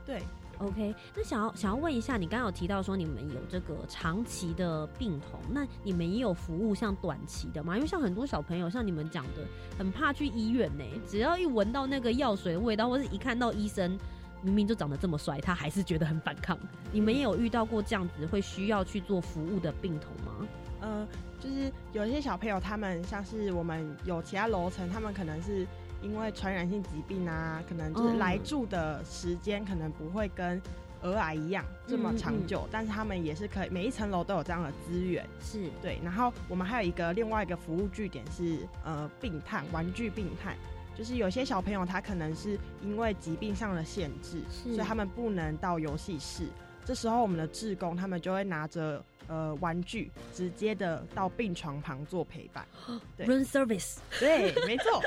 [0.06, 0.22] 对
[0.62, 0.94] ，OK。
[1.16, 7.76] 那想要想要问一下，你刚刚有提到说你们有这个长期的病童，那你们也有服务像短期的吗？
[7.76, 9.46] 因为像很多小朋友，像你们讲的，
[9.78, 13.98] 很怕去医院呢，只要一闻到那个药水的味道，或是一看到医生。
[14.44, 16.58] 明明就长得这么帅，他还是觉得很反抗。
[16.90, 20.48] 你们也有遇到过这样子会需要去做服务的病童吗？
[20.80, 21.06] 呃，
[21.38, 25.64] 就是有一些小朋友，他们像是我们有其他楼层，他们可能是
[26.02, 30.60] 因为传染性疾病啊，可能就是来住的时间可能不会跟
[31.00, 35.98] 儿癌一样这么长久，但是他们也是可以每一层楼都有这样的资源，是对。
[36.04, 40.56] 然后我们还有一个另外一个服务据点是呃病探玩具病探。
[40.94, 46.46] 就是有些小朋友他可能是因为疾病上的限制，所以他们不能到游戏室。
[46.84, 49.02] 这时候我们的志工他们就会拿着。
[49.28, 52.66] 呃，玩具直接的到病床旁做陪伴。
[53.16, 55.02] 对，room service，对，没错，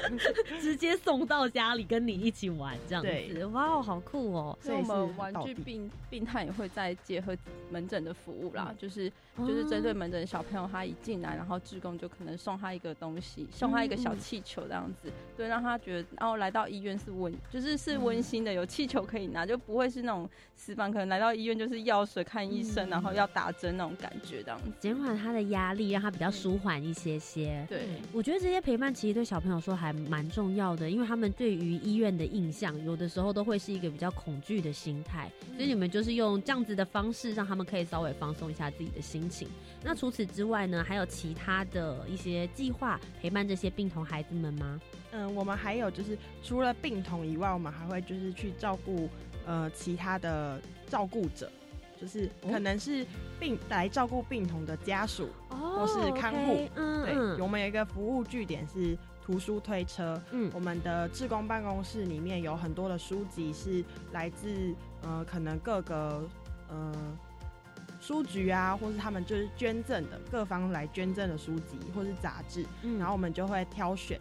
[0.60, 4.58] 直接送到家里跟你一起玩这样子，哇哦，好酷哦！
[4.62, 7.36] 所以我们玩具病病探也会再结合
[7.69, 23.93] 门诊的服务啦，就是就是针对门诊小朋友，他一进来，然后志工就可能送他一个东西，送他一个小气球这样子，对，让他觉得然后来到医院是温，就是是温馨的，有气球可以拿，就不会是那种死板，可能来到医院就是药水、看医生，然后要打针那种。
[24.07, 27.65] 感觉这样子，减缓他的压力，让他比较舒缓一些些。
[27.67, 35.31] 对，我觉得这些陪伴其实对小朋友说还蛮重要的，因为他们对于医院的印象，有的时候都会是一个比较恐惧的心态。
[35.55, 39.47] 所以你们就是用这样子的方式，让他们可以稍微放松一下自己的心情。
[39.83, 44.79] 那除此之外呢，还有其他的一些计划陪伴这些病童孩子们吗？
[45.13, 49.09] 嗯，我们还有就是除了病童以外，我们还会就是去照顾
[49.45, 51.49] 呃其他的照顾者。
[51.99, 53.05] 就是可能是
[53.39, 56.67] 病来照顾病童的家属，或是看护。
[56.75, 60.21] 嗯对，我们有一个服务据点是图书推车。
[60.31, 66.27] 嗯，我们的志工办公室里面有很多的书籍是来自呃可能各个
[66.67, 66.93] 呃
[68.01, 72.65] 书局啊，或是他们就是捐赠的各方来捐赠的书籍或是杂志。
[72.81, 74.19] 嗯，然后我们就会挑选，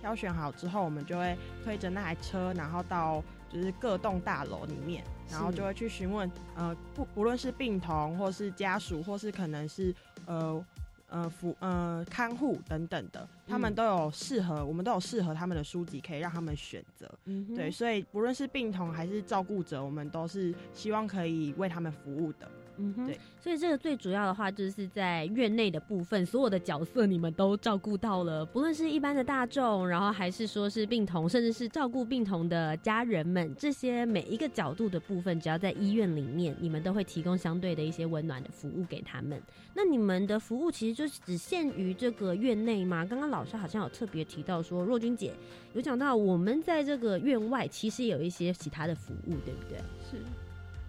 [0.00, 5.04] 挑选好之后，我们就会推着那台车，然后到就是各栋大楼里面。
[5.32, 9.94] 然后就会去询问，呃，不不论是病童，或是家属，或是可能是
[10.26, 10.64] 呃
[11.08, 17.10] 呃服呃看护等等的，他们都有适合，我们都有适合他们的书籍可以让他们选择。
[17.24, 22.48] 嗯，对，所以不论是病童还是照顾者，我们都是希望可以为他们服务的。
[22.78, 39.40] 嗯哼，对，所以这个最主要的话，就是在院内的部分，所有的角色你们都照顾到了，不论是一般的大众，然后还是说是病童，甚至是照顾病童的家人们，这些每一个角度的部分，只要在医院里面，你们都会提供相对的一些温暖的服务给他们。
[39.74, 43.04] 那你们的服务其实就是只限于这个院内吗？
[43.04, 45.32] 刚刚老师好像有特别提到说，若君姐
[45.74, 49.78] 有讲到，我们在这个院外其实有一些其他的服务，对不对？
[50.10, 50.16] 是。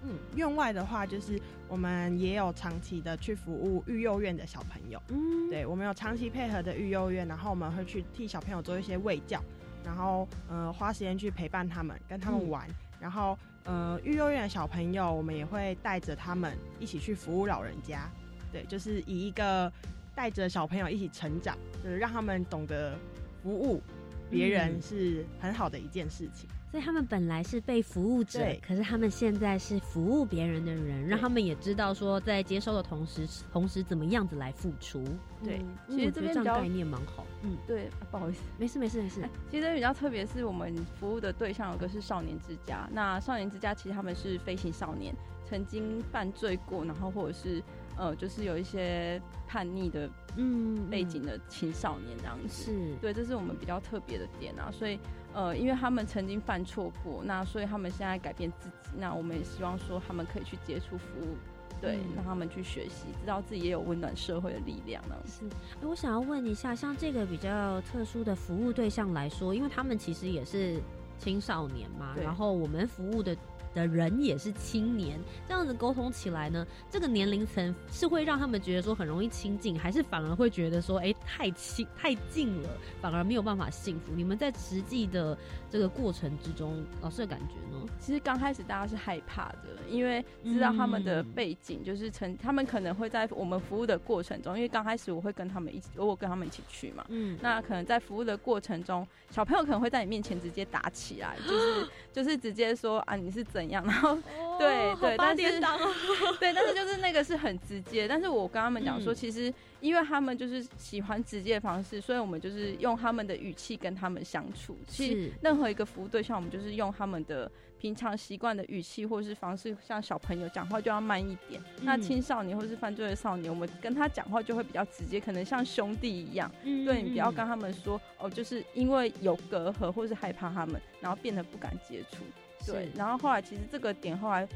[0.05, 5.01] 嗯，院外的话，就是我们也有长期的去服务育幼院的小朋友。
[5.09, 9.41] 嗯，对，我们有长期配合的育幼院，然后我们会去替小朋友做一些喂教，
[9.85, 12.67] 然后呃花时间去陪伴他们，跟他们玩。
[12.99, 18.09] 然后呃育幼院的小朋友，我们也会带着他们一起去服务老人家。
[18.51, 19.71] 对，就是以一个
[20.13, 22.95] 带着小朋友一起成长，就是让他们懂得
[23.41, 23.81] 服务
[24.29, 26.47] 别人是很好的一件事情。
[26.73, 35.03] 所以他们本来是被服务者，可是他们现在是服务别人的人，让他们也知道说，在接收的同时，同时怎么样子来付出。
[35.43, 37.23] 对，其实这边概念蛮好。
[37.43, 39.21] 嗯，对，不好意思，没事没事没事。
[39.51, 45.13] 其实比较特别是我们服务的对象有个是少年之家，那少年之家其实他们是飞行少年，
[45.47, 47.61] 曾经犯罪过，然后或者是。
[47.95, 54.71] 呃，就是有一些叛逆的嗯背景的青少年这样子，是对，这是我们比较特别的点啊。
[54.71, 54.97] 所以
[55.33, 61.35] 呃，因为他们曾经犯错过，那所以他们现在改变自己，那我们也希望说他们可以去接触服务，
[61.81, 65.15] 对，让他们去学习，知道自己也有温暖社会的力量呢。
[65.25, 65.43] 是，
[65.81, 70.79] 我想要问一下，像这个比较特殊的服务对象来说，因为他们其实也是
[71.17, 73.35] 青少年嘛，然后我们服务的。
[73.73, 82.69] 的人也是青年，这样子沟通起来呢，这个年龄层是会让他们觉得说很容易亲近，还是反而会觉得说，哎，太亲太近了，
[83.01, 84.13] 反而没有办法幸福？
[84.15, 85.37] 你们在实际的
[85.69, 87.83] 这个过程之中，老师的感觉呢？
[87.99, 103.62] 其实刚开始大家是害怕的，因为知道他们的背景，就是成他们可能会在我们服务的过程中，因为刚开始我会跟他们一起，我跟他们一起去嘛，嗯，那可能在服务的过程中，小朋友可能会在你面前直接打起来，就是 就是直接说啊，你是怎？
[103.63, 103.83] 怎样？
[103.85, 104.17] 然后
[104.59, 105.59] 对对，但是
[106.39, 108.07] 对，但是就是那个是很直接。
[108.07, 114.77] 但是我跟他们讲说，其实因为他们就是喜欢直接的方式，所以我们就是用他们的语气跟他们相处。
[114.87, 121.61] 其实任何一个服务对象，我们就是用他们的平常习惯的语气或者是方式，像小朋友讲话就要慢一点。
[121.81, 126.49] 那青少年或是犯罪的少年，我们跟他讲话就会比较直接，可能像兄弟一样。
[126.63, 132.23] 嗯对你不要跟他们说哦，就是因为有隔阂或是害怕他们，然后变得不敢接触。
[132.65, 134.47] 对，然后后来其实这个点后来，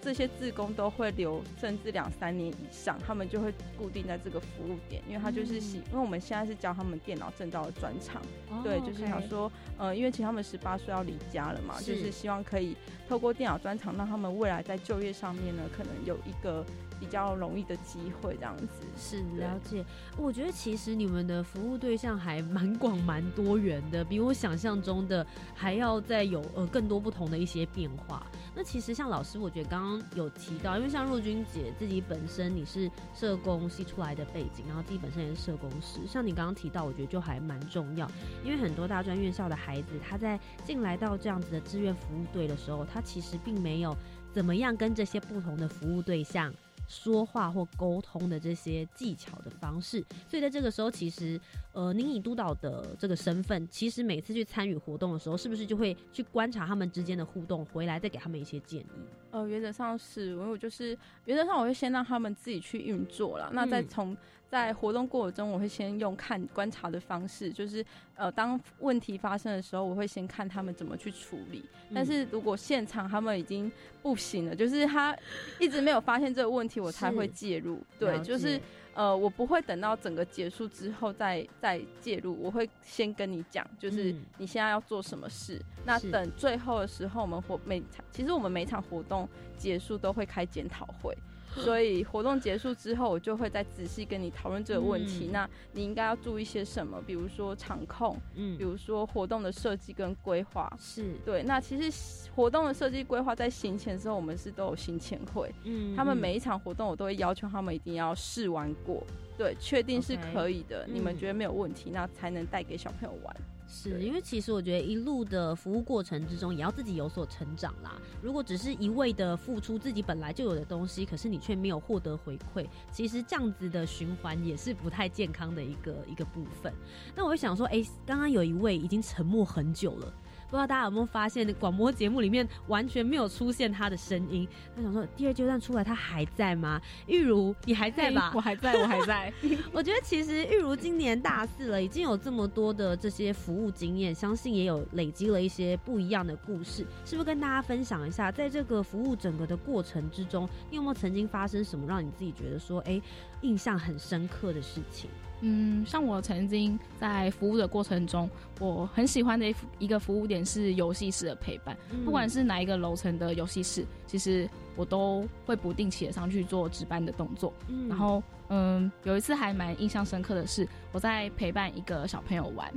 [0.00, 8.20] 这些志工都会留，甚至两三年以上，他们就会固定在这个服务点，因为他就是喜，因为我们现在是教他们电脑证照的专长，
[8.62, 12.10] 对，就是想说，呃，因为其实他们十八岁要离家了嘛，就是。
[12.12, 12.76] 希望可以
[13.08, 16.64] 透过电脑专场，让他们未来在就业上面呢，可能有一个。
[17.02, 19.84] 比较容易的机会，这样子是了解。
[20.16, 28.24] 我觉得其实你们的服务对象还蛮广、蛮多元的，比我想象中的还要再有呃更多不同的一些变化。
[28.54, 38.08] 那其实像老师，我觉得刚刚有提到，因为像若君姐自己本身你是社工系出来的背景，然后自己本身也是社工师，像你刚刚提到，我觉得就还蛮重要。
[38.44, 43.96] 因为很多大专院校的孩子，他在进来到这样子的志愿服务队的时候，他其实并没有
[44.32, 46.52] 怎么样跟这些不同的服务对象。
[46.88, 51.40] 说话或沟通的这些技巧的方式，所以在这个时候，其实，
[51.72, 59.06] 呃，您以督导的这个身份，其实每次去参与活动的时候，是不是就会去观察他们之间的互动，回来再给他们一些建议？
[59.30, 64.16] 呃，原则上是，因为我就是原则上我会先让他们自己去运作了，那再从。
[64.52, 67.82] 在活动过程中，我会先用看观察的方式，就是
[68.14, 71.64] 呃，当问题发生的时候，我会先看他们怎么去处理。
[71.94, 73.72] 但是如果现场他们已经
[74.02, 75.16] 不行了，就是他
[75.58, 77.80] 一直没有发现这个问题，我才会介入。
[77.98, 78.60] 对，就是
[78.92, 85.58] 呃，我不会等到整个结束之后再再介入，我会先跟你讲，就是你现在要做什么事。
[85.86, 89.26] 那等最后的时候，我们活每场其实我们每场活动
[89.56, 91.16] 结束都会开检讨会。
[91.62, 95.28] 所以活动结束之后，我就会再仔细跟你讨论这个问题。
[95.32, 97.00] 那你应该要注意些什么？
[97.06, 101.42] 比如说场控，嗯，比如说活动的设计跟规划，是对。
[101.42, 113.36] 那其实活动的设计规划在行前之后，我们是都有行前会，嗯，他们每一场活动我都会要求他们一定要试玩过，对，确定是可以的，你们觉得没有问题，那才能带给小朋友玩。
[113.74, 117.98] 是因为其实我觉得一路的服务过程之中，也要自己有所成长啦。
[118.20, 126.70] 如果只是一味的付出自己本来就有的东西，可是你却没有获得回馈，其实这样子的循环也是不太健康的一个一个部分。
[127.16, 130.14] 那我会想说，哎，刚刚有一位已经沉默很久了。
[130.52, 134.46] 不知道大家有没有发现，广播节目里面完全没有出现他的声音。
[134.76, 136.78] 他想说，第二阶段出来，他还在吗？
[137.06, 138.30] 玉如，你还在吧？
[138.34, 139.32] 我还在，我还在。
[139.72, 146.84] 我觉得其实玉如今年大四了，已经有这么多的这些服务经验，相信也有累积了一些不一样的故事。
[147.06, 153.00] 是不是跟大家分享一下，在这个服务整个的过程之中，你有没有曾经发生什么让你自己觉得说，哎，
[153.40, 155.08] 印象很深刻的事情？
[155.44, 158.30] 嗯，像我曾经在服务的过程中，
[158.60, 161.76] 我很喜欢的一一个服务点是游戏室的陪伴。
[162.04, 167.52] 不管是哪一个楼层的游戏室，其实我都会不定期的上去做值班的动作。
[167.88, 172.72] 然后，嗯，有一次还蛮印象深刻的是，我在陪伴一个小朋友玩，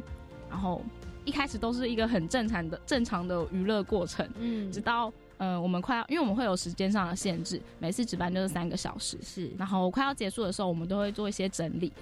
[0.49, 0.81] 然后
[1.23, 4.27] 一开始都是一个很正常的正常的娱乐过程。
[4.39, 9.19] 嗯，直到嗯我们快要，因为我们会有时间上的限制，每次值班就是三个小时。
[9.21, 11.93] 是，然后快要结束的时候，我们都会做一些整理。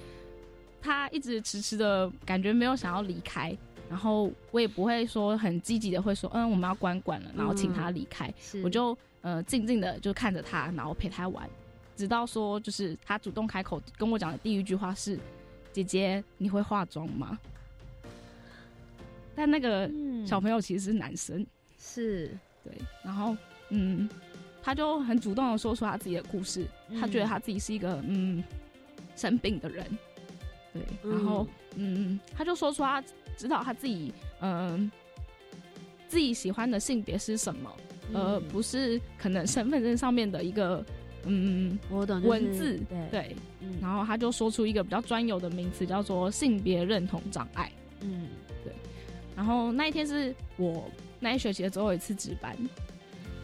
[0.84, 3.56] 他一直迟迟的感觉没有想要离开，
[3.88, 8.30] 然后我也不会说很积极的会说，嗯，我们要关馆了，然后请他离开。
[8.62, 11.48] 我就呃静静的就看着他，然后陪他玩，
[11.96, 15.18] 直到说就是他主动开口跟我讲的第一句话是
[15.72, 17.38] ：“姐姐，你会化妆吗？”
[19.34, 19.90] 但那个
[20.26, 21.44] 小朋友其实是男生，
[21.78, 22.72] 是对，
[23.02, 23.34] 然后
[23.70, 24.06] 嗯，
[24.62, 26.66] 他就很主动的说出他自己的故事，
[27.00, 28.44] 他觉得他自己是一个嗯
[29.16, 29.86] 生病的人。
[30.74, 31.46] 对，然后
[31.76, 33.02] 嗯，他就说出他
[33.36, 34.90] 知道他自己嗯
[36.08, 37.74] 自己喜欢的性别是什么，
[38.12, 40.84] 而不是可能身份证上面的一个
[41.24, 43.08] 嗯我懂文字对。
[43.10, 43.36] 对，
[43.80, 48.28] 然后他就说出一个比较专有的名词叫做性别认同障碍，嗯。
[48.62, 48.72] 对，
[49.34, 52.56] 然后那一天是我那一学期的最后一次值班，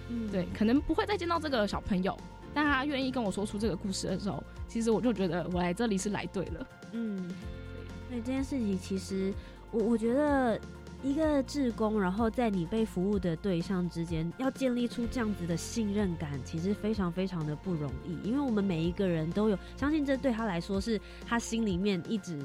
[0.09, 0.29] 嗯。
[0.31, 2.17] 对，可能不会再见到这个小朋友，
[2.53, 6.67] 但他愿意跟我说出这个故事的时候，其实我就觉得我来这里是来对了。
[6.93, 9.33] 嗯，对，那这件事情其实，
[9.71, 10.61] 我我觉得
[11.03, 18.19] 一个志工，然后在你被服务的对象之间，要建立出这样子的信任感，其实非常非常的不容易。
[18.27, 22.39] 因为我们每一个人都有，相信这对他来说是他心里面一直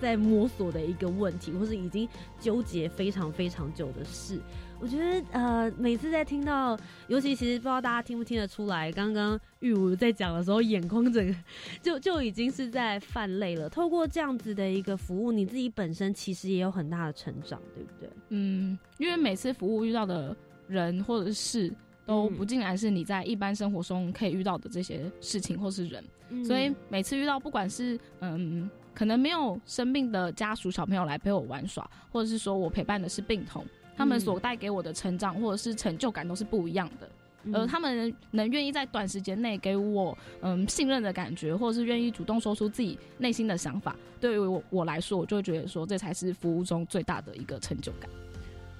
[0.00, 2.08] 在摸索的一个问题，或是已经
[2.40, 4.40] 纠结非常非常久的事。
[4.82, 6.76] 我觉得呃，每次在听到，
[7.06, 11.32] 尤其其实不知道大家听不听得出来，刚刚玉茹在讲的时候，眼眶整个
[11.80, 13.70] 就就已经是在泛泪了。
[13.70, 18.10] 透过这样子的一个服务，你自己本身其实也有很大的成长，对不对？
[18.30, 21.72] 嗯，因为每次服务遇到的人或者是事，
[22.04, 26.04] 都不尽然是你在一般生活中可以遇到的这些事情或是人，
[26.44, 33.64] 所以每次遇到不管是嗯，可能没有生病的家属小朋友来陪我玩耍，或者是说我陪伴的是病童。
[33.96, 48.08] 他们所带给我的成长或者是成就感都是不一样的，而他们能愿意在短时间内给我嗯信任的感觉，或者是愿意主动说出自己内心的想法，对于我我来说，我就会觉得说这才是服务中最大的一个成就感。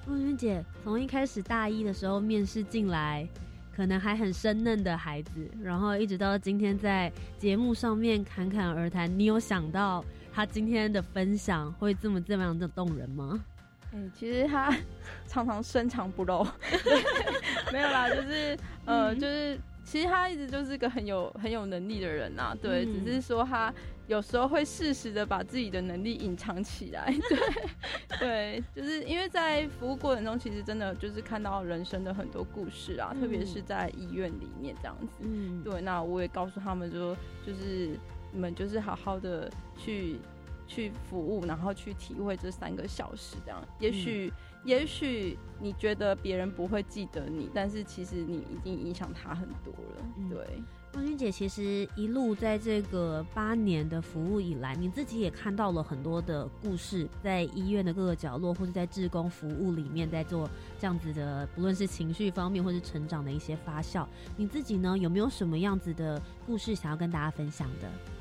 [0.07, 3.27] 陆云姐从一开始大一的时候面试进来，
[3.73, 10.03] 可能还很生嫩的孩子，然后一直到今天在节目上面侃侃而谈，你有想到
[10.33, 13.41] 他今天的分享会这么这么样的动人吗？
[13.93, 14.75] 嗯，其实他
[15.27, 16.45] 常常深藏不露，
[17.71, 23.71] 没有啦，就是呃，就是其实他一直就是个很有很有能力的人呐，对，只是说他
[24.07, 27.13] 有时候会适时的把自己的能力隐藏起来，
[28.19, 37.15] 对，对，就是因为在服务过程中，其实真的就是看到人生的很多故事啊，特别是在医院里面这样子，嗯，对，那我也告诉他们说，
[37.45, 37.97] 就是
[38.31, 40.17] 你们就是好好的去。
[40.73, 50.03] 去服务，然后去体会这三个小时，这样，也许，也许你觉得别人不会记得你，但是其实你已经影响他很多了。
[50.29, 60.49] 对，光君姐，其实一路在这个八年的服务以来，你自己也看到了很多的故事，在医院的各个角落，或者在志工服务里面，在做
[60.79, 64.07] 这样子的，不论是情绪方面，或是成长的一些发酵。
[64.35, 68.12] 你自己呢，有没有什么样子的故事想要跟大家分享的？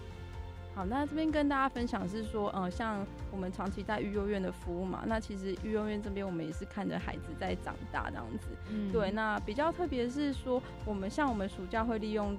[0.75, 8.49] 好，那这边跟大家分享是说，呃，像我们长期在育幼院的服务嘛，那其实育幼院这边我们也是看着孩子在长大这样子。
[8.71, 12.35] 嗯，对，那比较特别是说，我们像我们暑假会利用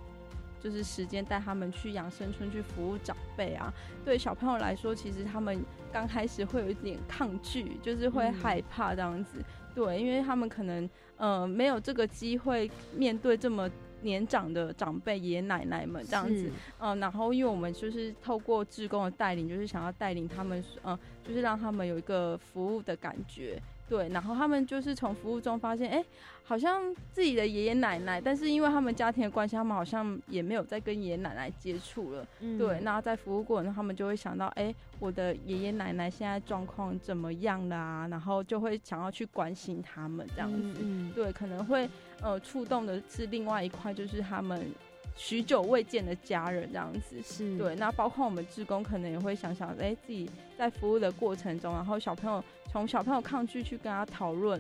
[0.60, 3.72] 就是时间带他们去养生村去服务长辈啊。
[4.04, 9.38] 对小朋友来说，其实他们刚开始会有一点抗拒，就是会害怕这样子。
[9.76, 13.70] 对，因为他们可能呃没有这个机会面对这么。
[14.04, 23.62] 年长的长辈爷爷奶奶们这样子，嗯，然后因为我们就是透过志工的带领，就是想要带领他们，嗯，就是让他们有一个服务的感觉。
[23.90, 26.04] 对，然后他们就是从服务中发现，哎，
[26.44, 26.82] 好像
[27.12, 32.26] 自己的爷爷奶奶，但是因为他们家庭的关系，他们好像也没有再跟爷爷奶奶接触了。
[32.58, 38.08] 对，那在服务过程中，他们就会想到，哎，我的爷爷奶奶现在状况怎么样啦？
[38.10, 40.80] 然后就会想要去关心他们这样子。
[41.14, 41.88] 对，可能会
[42.24, 44.66] 呃触动的是另外一块，就是他们。
[45.16, 54.60] 许久未见的家人这样子是对，那包括我们职工可能也会想想，哎，自己在服务的过程中，然后小朋友从小朋友抗拒去跟他讨论，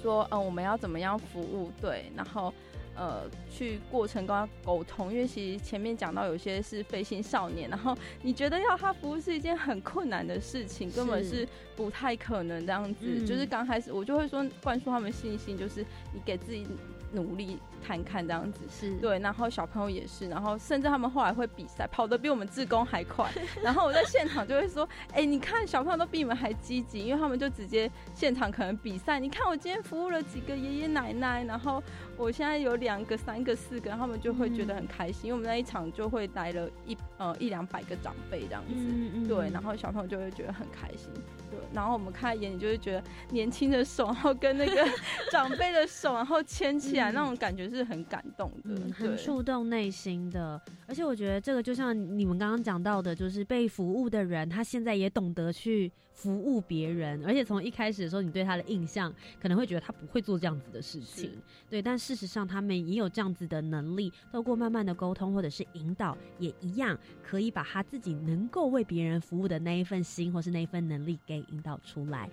[0.00, 1.68] 说，嗯，我们要怎么样服务？
[1.80, 2.54] 对，然后
[2.94, 13.26] 呃，去过程跟他沟通，因为其实前面讲到有些是飞行少年，然后你觉得要他服务是一件很困难的事情，根本是不太可能这样子。
[13.26, 16.66] 就是刚开始我就会说灌输他们信心，就是你给自己。
[17.12, 23.30] 努力看看这样子是对，然后小朋友也是，然后甚至他们后来会比赛，跑得比我们志工还快。
[23.62, 29.18] 然后我在现场就会说：“哎，你看小朋友都比你们还积极，因为他们就直接现场可能比赛。
[29.18, 31.82] 你看我今天服务了几个爷爷奶奶，然后
[32.16, 35.26] 我现在有两个、三个、四个，他们就会觉得很开心。
[35.26, 41.08] 因为我们那一场就会来了一呃一两百个长辈这样子，对，然后小朋友就会觉得很开心。
[41.50, 44.86] 对，然后我们看眼里就会觉得年轻的手，然后跟那个
[45.32, 50.60] 长辈的手，然后牵起来，那种感觉是很感动的，很触动内心的。
[50.86, 55.90] 而且我觉得这个就像你们刚刚讲到的，就是被服务的人，他现在也懂得去
[56.20, 57.24] 服务别人。
[57.26, 61.30] 而且从一开始的时候，你对他的印象可能会觉得他不会做这样子的事情，
[61.68, 61.82] 对。
[61.82, 71.44] 但事实上，他们也有这样子的能力，透过慢慢的沟通或者是引导，也一样可以把他自己能够为别人服务的那一份心，或是那一份能力给。
[71.50, 72.30] 引导出来，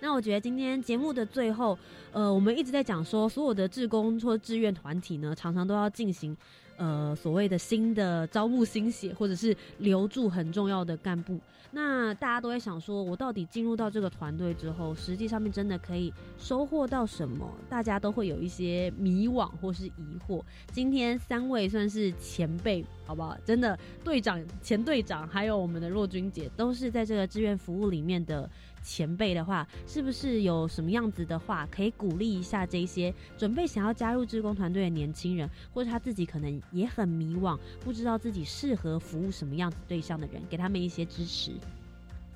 [0.00, 1.76] 那我觉得今天节目的最后，
[2.12, 6.36] 呃，我们一直在讲说，所有的志工或志愿团体呢，常常都要进行。
[6.76, 11.38] 呃，所谓的新的招募新血，或者是留住很重要的干部，
[11.72, 17.48] 那大家都在想说，我到底进入到这个团队之后，实际上面真的可以收获到什么？
[17.68, 20.42] 大家都会有一些迷惘或是疑惑。
[20.72, 23.36] 今天三位算是前辈，好不好？
[23.44, 28.48] 真的，队长、前队长，还有我们的若君姐，都是在这个志愿服务里面的。
[28.82, 41.52] 前辈的话，是不是有什么样子的话可以鼓励一下这些准备想要加入志工团队的年轻人，或者他自己可能也很迷惘，不知道自己适合服务什么样子对象的人，给他们一些支持。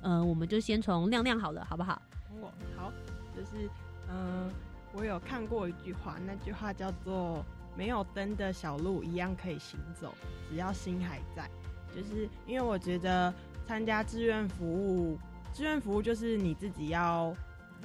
[0.03, 1.99] 呃，我们就先从亮亮好了，好不好？
[2.39, 2.93] 我，好，
[3.35, 3.67] 就是
[4.07, 4.47] 嗯，
[4.93, 7.43] 我有看过一句话，那句话叫做
[7.75, 10.13] “没有灯的小路一样可以行走，
[10.49, 11.49] 只要心还在”。
[11.95, 13.33] 就是因为我觉得
[13.65, 15.17] 参加志愿服务。
[15.53, 17.33] 志愿服务就是你自己要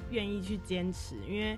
[0.09, 1.57] 愿意去坚持，因为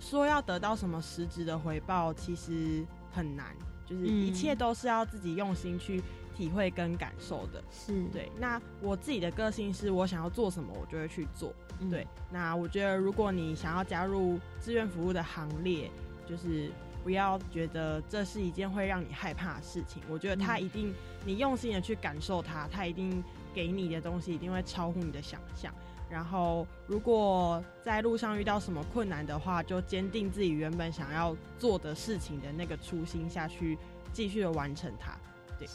[0.00, 3.54] 说要得到什么实质的回报其实很难，
[3.86, 6.02] 就是一切都是要自己用心去
[6.34, 7.62] 体会跟感受的。
[7.70, 8.28] 是对。
[8.40, 11.54] 那我自己的个性是我想要做什么，我就会去做。
[11.88, 12.04] 对。
[12.28, 15.88] 那我觉得如果你想要加入志愿服务的行列，
[16.26, 16.72] 就是
[17.02, 20.02] 不要觉得这是一件会让你害怕的事情。
[20.08, 20.94] 我觉得他一定，
[21.24, 23.22] 你用心的去感受它，他一定。
[23.54, 25.70] 给你的东西一定会超乎你的想象。
[26.08, 33.76] 然后，如果在路上遇到什么困难的话，就坚定自己原本想要做的事情的那个初心下去，
[34.10, 35.14] 继续的完成它。
[35.58, 35.68] 对，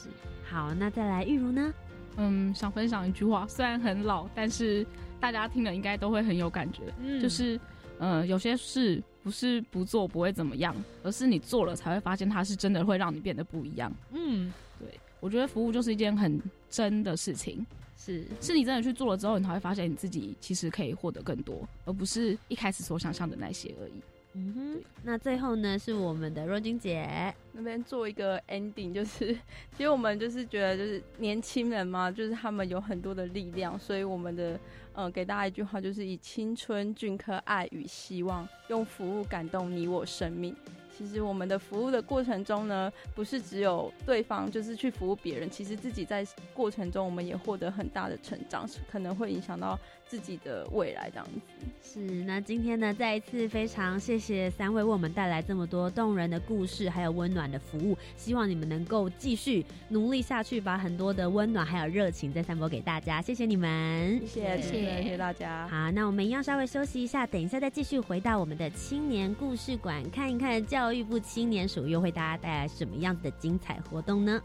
[0.44, 1.72] 好，那再来玉如呢？
[2.16, 4.84] 嗯，想分享一句话，虽然很老，但是
[5.20, 6.92] 大家听了应该都会很有感觉。
[6.98, 7.60] 嗯，就是，
[8.00, 13.92] 嗯，有些事不是不做不会怎么样，而是你做了才会发现它是真的会让你变得不一样。
[14.10, 14.88] 嗯，对。
[15.20, 17.66] 我觉得服务就是一件很真的事情，
[17.98, 23.92] 是是你真的去做了之后，你才会发现你自己其实可以获得更多，而不是一开始所想象的那些而已。
[24.34, 27.34] 嗯哼，那最后呢，是我们的若君姐。
[27.52, 29.34] 那边做一个 ending，就是
[29.76, 34.60] 其实我们就是觉得就是年轻人嘛，就是他们有很多的力量，所以我们的
[34.92, 40.54] 呃给大家一句话，就是以青春镌刻爱与希望，用服务感动你我生命。
[40.96, 49.78] 其实我们的服务的过程中呢，不是只有对方就是去服务别人，其实自己在过程中我们也获得很大的成长，可能会影响到
[50.08, 51.40] 自己的未来这样子。
[51.80, 57.96] 是，那今天呢，再一次非常谢谢三位为我们带来这么多动人的故事，还有温暖的服务。
[58.16, 63.22] 希望你们能够继续努力下去，把很多的温暖还有热情再散播给大家。
[63.22, 65.68] 谢谢你们，谢谢谢谢大家。
[65.68, 70.78] 好，那我们一样稍微休息一下，等一下再继续回到我们的青年故事馆，看一看教。
[70.78, 74.40] 教育部青年署又会大家带来什么样子的精彩活动呢？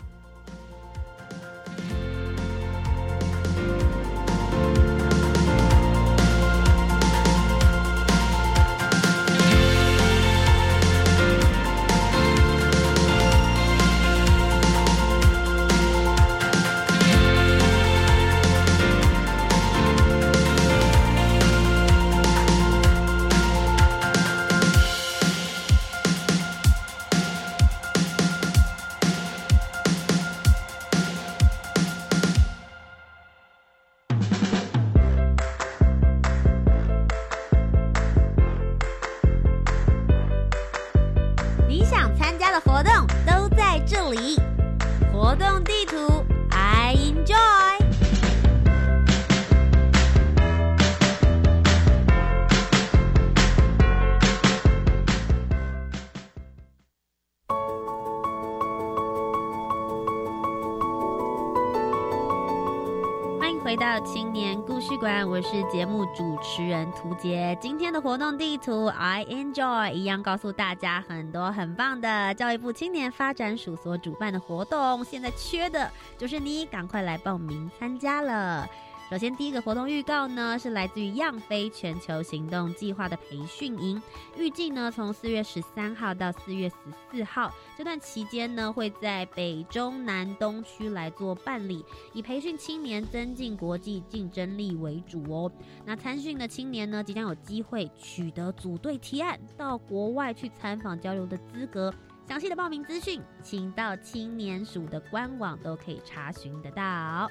[63.74, 67.58] 回到青年故事馆，我是节目主持人涂杰。
[67.60, 78.70] 今天的活动地图 I enjoy 一样告诉大家很多很棒的教育部青年发展署所主办的活动，现在缺的就是你，赶快来报名参加了。
[79.14, 84.02] 首先，第一个活动预告呢，是来自于样飞全球行动计划的培训营，
[84.36, 86.76] 预计呢从四月十三号到四月十
[87.12, 95.52] 四号这段期间呢，会在北中南东区来做办理，以培训青年增进国际竞争力为主哦。
[95.86, 101.94] 那参训的青年呢，即将有机会取得组队提案到国外去参访交流的资格。
[102.28, 107.30] 详细的报名资讯，请到青年署的官网都可以查询得到。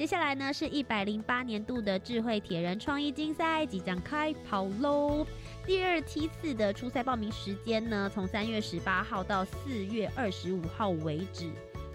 [0.00, 5.26] 接下来呢，是一百零八年度的智慧铁人创意竞赛即将开跑喽！
[5.66, 11.50] 第二梯次的初赛报名时间呢，从三月十八号到四月二十五号为止。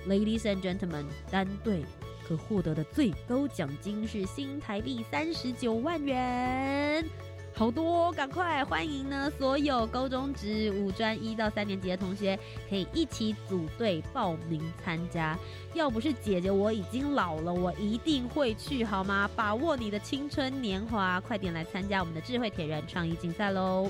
[0.08, 1.84] Ladies and gentlemen，单队
[2.28, 7.04] 可获得的最高奖金是新台币三十九万元。
[7.58, 9.32] 好多，赶快欢迎呢！
[9.40, 12.38] 所有高中职、五专一到三年级的同学，
[12.70, 15.40] 可以一起组队报名参加。
[15.74, 19.30] 要不是姐姐我已经老了，我一定会去，好吗？
[19.38, 23.90] 把握你的青春年华，快点来参加我们的智慧铁人创意竞赛喽！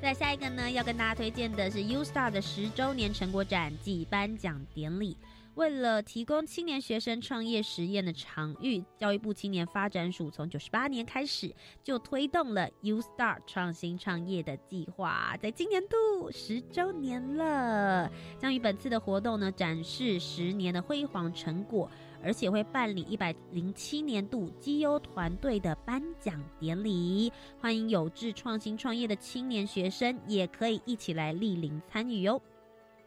[0.00, 5.16] 再下一个呢，要跟大家推荐的是 U Star 的十周年成果展暨颁奖典礼。
[5.60, 11.54] 为了提供青年学生创业实验的场域，教育部青年发展署从九十八年开始
[11.84, 21.90] 就推动了 U Star 创新创业的计划，在今年度十周年了，将于本次的活动呢展示十年的辉煌成果，
[22.24, 27.30] 而且会办理一百零七年度绩优团队的颁奖典礼，
[27.60, 32.40] 欢迎有志创新创业的青年学生也可以一起来莅临参与哟。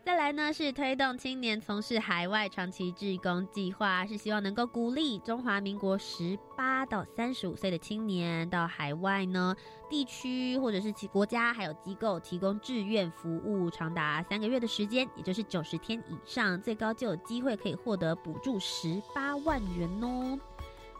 [0.05, 9.55] 再来呢，是推动青年从事海外长期志工计划，是希望能够鼓励中华民国十八到三十五岁的青年到海外呢
[9.89, 20.37] 地区或者是其国家还有机构提供志愿服务，长达三个月的时间，也就是九十天以上，最高就有机会可以获得补助十八万元哦。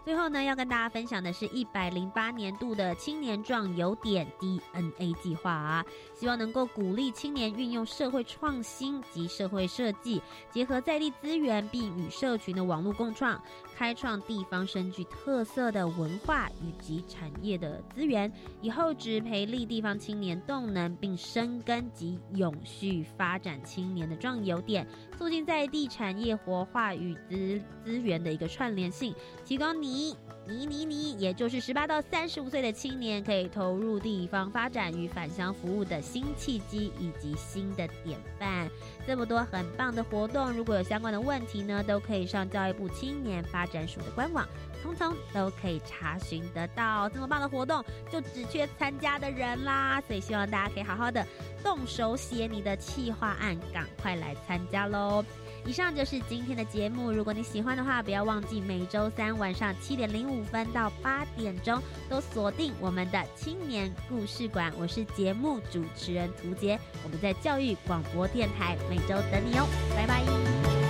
[0.03, 13.41] 最后呢，要跟大家分享的是一百零八年度的青年壮有点 DNA 计划啊，希望能够鼓励青年运用社会创新及社会设计，结合在地资源，并与社群的网络共创。
[13.75, 29.13] 开创地方深具特色的文化以及产业的资源，以后只培力地方青年动能，并深耕及永续发展青年的壮游点，促进在地产业活化与资资源的一个串联性，
[29.43, 30.15] 提高你。
[30.45, 38.69] 你你你，也就是十八到三十五岁的青年，可以投入地方发展与返乡服务的新契机以及新的典范。
[39.07, 44.45] 这么多很棒的活动，如果有相关的问题呢，都可以上教育部青年发展署的官网，
[44.81, 47.07] 通通都可以查询得到。
[47.09, 47.81] 这么棒的活动，
[48.11, 51.25] 就只缺参加的人啦，所以希望大家可以好好的
[51.63, 55.23] 动手写你的企划案，赶快来参加喽。
[55.65, 57.11] 以上就是今天的节目。
[57.11, 64.73] 如果你喜欢的话，不要忘记每周三晚上七点零五分到八点钟都锁定我们的青年故事馆。
[64.77, 70.82] 我是节目主持人涂杰，我们在教育广播电台每周等你哦，拜拜。